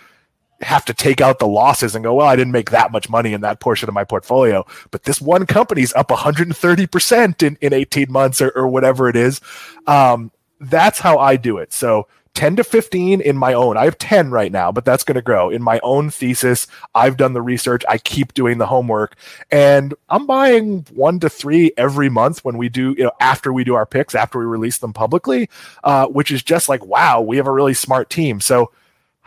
[0.61, 3.33] have to take out the losses and go, well, I didn't make that much money
[3.33, 8.11] in that portion of my portfolio, but this one company's up 130% in, in 18
[8.11, 9.39] months or, or whatever it is.
[9.87, 11.71] Um, that's how I do it.
[11.71, 13.75] So 10 to 15 in my own.
[13.75, 15.49] I have 10 right now, but that's going to grow.
[15.49, 19.15] In my own thesis, I've done the research, I keep doing the homework,
[19.51, 23.63] and I'm buying one to three every month when we do, you know, after we
[23.63, 25.49] do our picks, after we release them publicly,
[25.83, 28.39] uh, which is just like, wow, we have a really smart team.
[28.39, 28.71] So,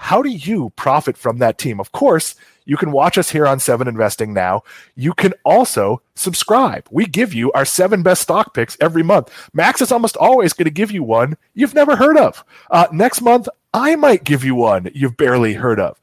[0.03, 1.79] how do you profit from that team?
[1.79, 2.35] Of course,
[2.65, 4.65] you can watch us here on 7 Investing now.
[4.97, 6.89] You can also subscribe.
[6.91, 9.33] We give you our seven best stock picks every month.
[9.53, 12.45] Max is almost always going to give you one you've never heard of.
[12.69, 16.01] Uh, next month, I might give you one you've barely heard of.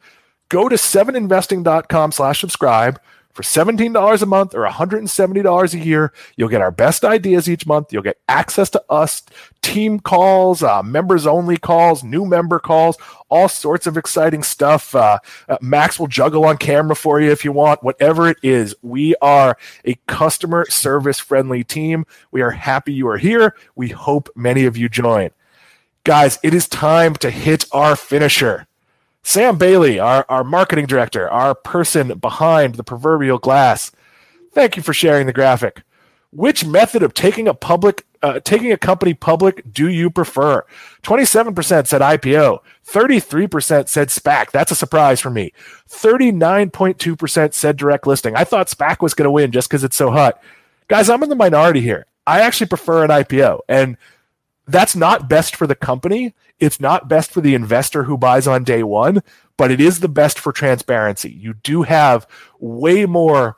[0.47, 3.01] Go to 7investing.com slash subscribe
[3.39, 7.93] for $17 a month or $170 a year, you'll get our best ideas each month.
[7.93, 9.23] You'll get access to us,
[9.61, 12.97] team calls, uh, members only calls, new member calls,
[13.29, 14.93] all sorts of exciting stuff.
[14.93, 18.75] Uh, uh, Max will juggle on camera for you if you want, whatever it is.
[18.81, 22.05] We are a customer service friendly team.
[22.31, 23.55] We are happy you are here.
[23.73, 25.29] We hope many of you join.
[26.03, 28.67] Guys, it is time to hit our finisher.
[29.23, 33.91] Sam Bailey, our, our marketing director, our person behind the proverbial glass.
[34.53, 35.83] Thank you for sharing the graphic.
[36.31, 40.63] Which method of taking a public uh, taking a company public do you prefer?
[41.03, 44.51] 27% said IPO, 33% said SPAC.
[44.51, 45.53] That's a surprise for me.
[45.89, 48.35] 39.2% said direct listing.
[48.35, 50.41] I thought SPAC was going to win just because it's so hot.
[50.89, 52.05] Guys, I'm in the minority here.
[52.27, 53.61] I actually prefer an IPO.
[53.69, 53.97] And
[54.71, 56.33] that's not best for the company.
[56.59, 59.23] It's not best for the investor who buys on day one,
[59.57, 61.31] but it is the best for transparency.
[61.31, 62.27] You do have
[62.59, 63.57] way more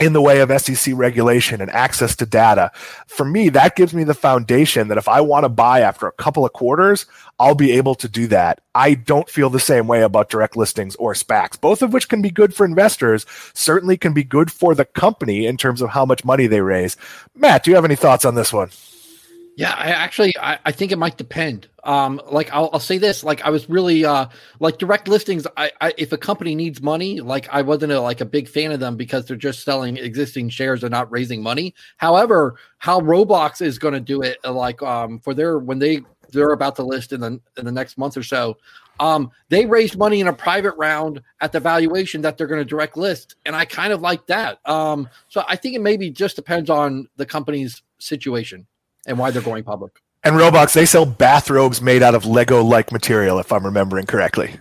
[0.00, 2.72] in the way of SEC regulation and access to data.
[3.06, 6.12] For me, that gives me the foundation that if I want to buy after a
[6.12, 7.04] couple of quarters,
[7.38, 8.62] I'll be able to do that.
[8.74, 12.22] I don't feel the same way about direct listings or SPACs, both of which can
[12.22, 16.06] be good for investors, certainly can be good for the company in terms of how
[16.06, 16.96] much money they raise.
[17.34, 18.70] Matt, do you have any thoughts on this one?
[19.60, 21.68] Yeah, I actually I, I think it might depend.
[21.84, 24.26] Um, like I'll, I'll say this, like I was really uh
[24.58, 25.46] like direct listings.
[25.54, 28.72] I, I if a company needs money, like I wasn't a, like a big fan
[28.72, 31.74] of them because they're just selling existing shares and not raising money.
[31.98, 36.00] However, how Roblox is going to do it, uh, like um for their when they
[36.32, 38.56] they're about to list in the in the next month or so,
[38.98, 42.64] um, they raised money in a private round at the valuation that they're going to
[42.64, 44.58] direct list, and I kind of like that.
[44.66, 48.66] Um, so I think it maybe just depends on the company's situation
[49.06, 49.92] and why they're going public.
[50.22, 54.56] And Roblox, they sell bathrobes made out of Lego like material, if I'm remembering correctly.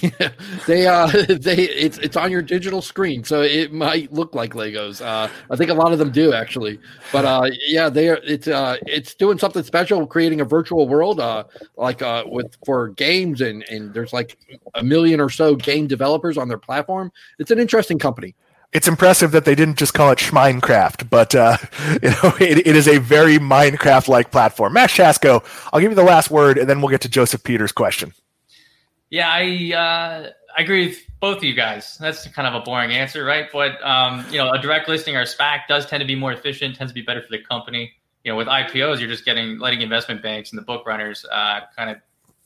[0.00, 0.30] Yeah,
[0.66, 5.04] they uh they it's it's on your digital screen, so it might look like Legos.
[5.04, 6.78] Uh, I think a lot of them do actually,
[7.12, 8.18] but uh, yeah, they are.
[8.24, 11.20] It's uh it's doing something special, creating a virtual world.
[11.20, 11.44] Uh,
[11.76, 14.38] like uh with for games and and there's like
[14.74, 17.12] a million or so game developers on their platform.
[17.38, 18.34] It's an interesting company
[18.74, 21.56] it's impressive that they didn't just call it Schminecraft, but uh,
[22.02, 24.74] you know it, it is a very Minecraft-like platform.
[24.74, 27.72] Max Chatsko, I'll give you the last word, and then we'll get to Joseph Peters'
[27.72, 28.12] question.
[29.10, 31.96] Yeah, I uh, I agree with both of you guys.
[31.98, 33.48] That's kind of a boring answer, right?
[33.52, 36.32] But um, you know, a direct listing or a SPAC does tend to be more
[36.32, 37.92] efficient, tends to be better for the company.
[38.24, 41.60] You know, with IPOs, you're just getting letting investment banks and the book runners uh,
[41.76, 41.98] kind of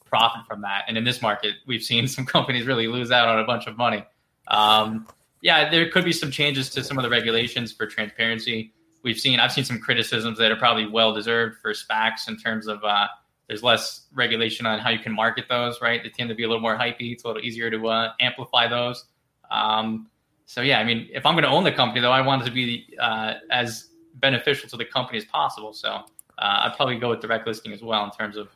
[0.05, 0.85] profit from that.
[0.89, 3.79] And in this market, we've seen some companies really lose out on a bunch of
[3.79, 4.05] money.
[4.49, 5.07] Um,
[5.41, 8.73] yeah, there could be some changes to some of the regulations for transparency.
[9.03, 12.67] We've seen, I've seen some criticisms that are probably well deserved for SPACs in terms
[12.67, 13.07] of uh,
[13.47, 16.03] there's less regulation on how you can market those, right?
[16.03, 17.13] They tend to be a little more hypey.
[17.13, 19.07] It's a little easier to uh, amplify those.
[19.51, 20.09] Um,
[20.47, 22.47] so yeah, I mean, if I'm going to own the company, though, I want it
[22.47, 25.73] to be uh, as beneficial to the company as possible.
[25.73, 26.03] So uh,
[26.39, 28.49] I'd probably go with direct listing as well in terms of,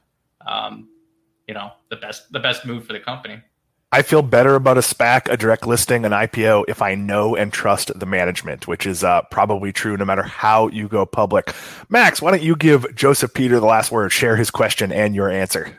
[0.47, 0.89] um,
[1.47, 3.43] you know, the best the best move for the company.
[3.95, 7.53] I feel better about a SPAC, a direct listing, an IPO if I know and
[7.53, 11.55] trust the management, which is uh, probably true no matter how you go public.
[11.91, 15.29] Max, why don't you give Joseph Peter the last word, share his question and your
[15.29, 15.79] answer?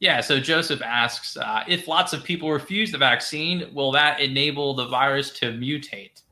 [0.00, 4.74] Yeah, so Joseph asks uh, if lots of people refuse the vaccine, will that enable
[4.74, 6.22] the virus to mutate?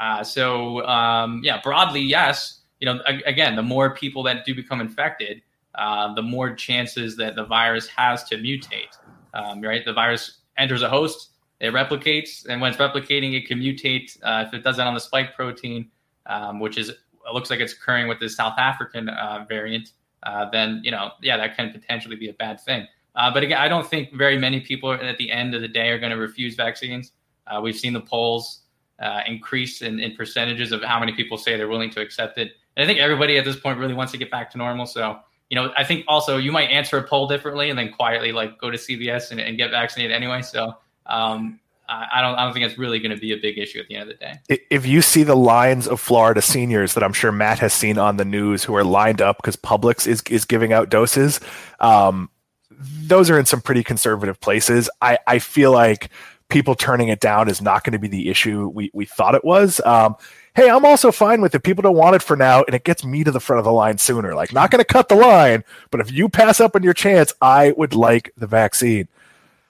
[0.00, 2.60] Uh, so, um, yeah, broadly, yes.
[2.80, 5.42] You know, again, the more people that do become infected,
[5.74, 8.96] uh, the more chances that the virus has to mutate.
[9.34, 11.30] Um, right, the virus enters a host,
[11.60, 14.18] it replicates, and when it's replicating, it can mutate.
[14.22, 15.90] Uh, if it does that on the spike protein,
[16.26, 16.92] um, which is
[17.32, 19.90] looks like it's occurring with the South African uh, variant,
[20.24, 22.86] uh, then you know, yeah, that can potentially be a bad thing.
[23.14, 25.90] Uh, but again, I don't think very many people at the end of the day
[25.90, 27.12] are going to refuse vaccines.
[27.46, 28.62] Uh, we've seen the polls
[29.00, 32.52] uh, increase in, in percentages of how many people say they're willing to accept it.
[32.76, 34.86] And I think everybody at this point really wants to get back to normal.
[34.86, 35.18] So
[35.52, 38.58] you know, I think also you might answer a poll differently and then quietly like
[38.58, 40.40] go to CVS and, and get vaccinated anyway.
[40.40, 40.74] So
[41.04, 43.86] um, I don't I don't think it's really going to be a big issue at
[43.86, 44.60] the end of the day.
[44.70, 48.16] If you see the lines of Florida seniors that I'm sure Matt has seen on
[48.16, 51.38] the news who are lined up because Publix is is giving out doses,
[51.80, 52.30] um,
[52.70, 54.88] those are in some pretty conservative places.
[55.02, 56.08] I, I feel like
[56.48, 59.44] people turning it down is not going to be the issue we, we thought it
[59.44, 59.82] was.
[59.84, 60.16] Um,
[60.54, 61.62] hey, I'm also fine with it.
[61.62, 63.72] People don't want it for now, and it gets me to the front of the
[63.72, 64.34] line sooner.
[64.34, 67.32] Like, not going to cut the line, but if you pass up on your chance,
[67.40, 69.08] I would like the vaccine.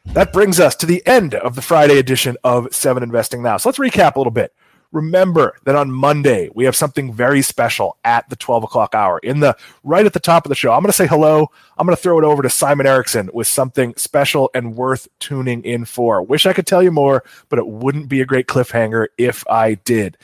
[0.07, 3.57] That brings us to the end of the Friday edition of Seven Investing Now.
[3.57, 4.53] So let's recap a little bit.
[4.91, 9.18] Remember that on Monday we have something very special at the 12 o'clock hour.
[9.20, 11.49] In the right at the top of the show, I'm going to say hello.
[11.78, 15.64] I'm going to throw it over to Simon Erickson with something special and worth tuning
[15.64, 16.22] in for.
[16.22, 19.74] Wish I could tell you more, but it wouldn't be a great cliffhanger if I
[19.74, 20.18] did.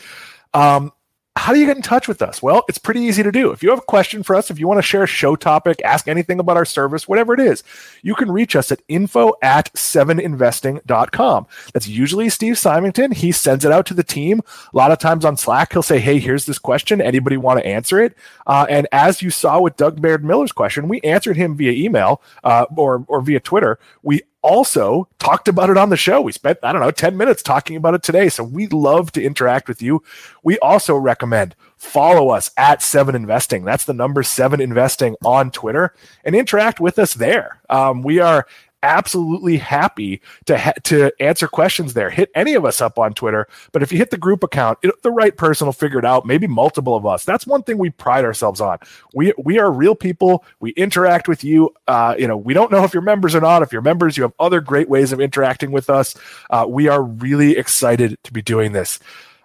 [0.55, 0.92] Um,
[1.38, 2.42] how do you get in touch with us?
[2.42, 3.53] Well, it's pretty easy to do.
[3.53, 5.80] If you have a question for us, if you want to share a show topic,
[5.84, 7.62] ask anything about our service, whatever it is,
[8.03, 11.46] you can reach us at info at seveninvesting.com.
[11.72, 13.12] That's usually Steve Symington.
[13.12, 14.40] He sends it out to the team.
[14.74, 17.01] A lot of times on Slack, he'll say, Hey, here's this question.
[17.01, 18.16] Anybody want to answer it?
[18.46, 22.20] Uh, and as you saw with Doug Baird Miller's question, we answered him via email
[22.42, 23.78] uh, or, or via Twitter.
[24.03, 26.20] We also talked about it on the show.
[26.20, 28.28] We spent, I don't know, 10 minutes talking about it today.
[28.28, 30.03] So we love to interact with you.
[30.43, 33.64] We also recommend follow us at seven investing.
[33.64, 37.61] That's the number seven investing on Twitter and interact with us there.
[37.70, 38.47] Um, we are
[38.83, 42.11] absolutely happy to ha- to answer questions there.
[42.11, 45.03] Hit any of us up on Twitter, but if you hit the group account, it,
[45.03, 46.26] the right person will figure it out.
[46.26, 47.24] Maybe multiple of us.
[47.24, 48.79] That's one thing we pride ourselves on.
[49.14, 50.45] We we are real people.
[50.61, 51.74] We interact with you.
[51.87, 53.62] Uh, you know, we don't know if you're members or not.
[53.62, 56.14] If you're members, you have other great ways of interacting with us.
[56.51, 58.99] Uh, we are really excited to be doing this.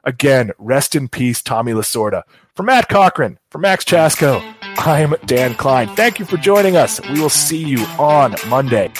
[0.03, 2.23] Again, rest in peace, Tommy Lasorda.
[2.55, 5.87] For Matt Cochrane, for Max Chatsko, I'm Dan Kline.
[5.95, 6.99] Thank you for joining us.
[7.09, 8.91] We will see you on Monday.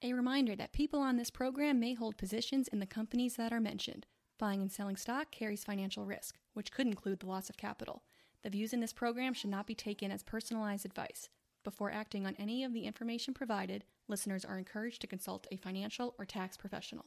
[0.00, 3.60] A reminder that people on this program may hold positions in the companies that are
[3.60, 4.06] mentioned.
[4.38, 8.02] Buying and selling stock carries financial risk, which could include the loss of capital.
[8.42, 11.28] The views in this program should not be taken as personalized advice.
[11.64, 16.14] Before acting on any of the information provided, listeners are encouraged to consult a financial
[16.18, 17.06] or tax professional.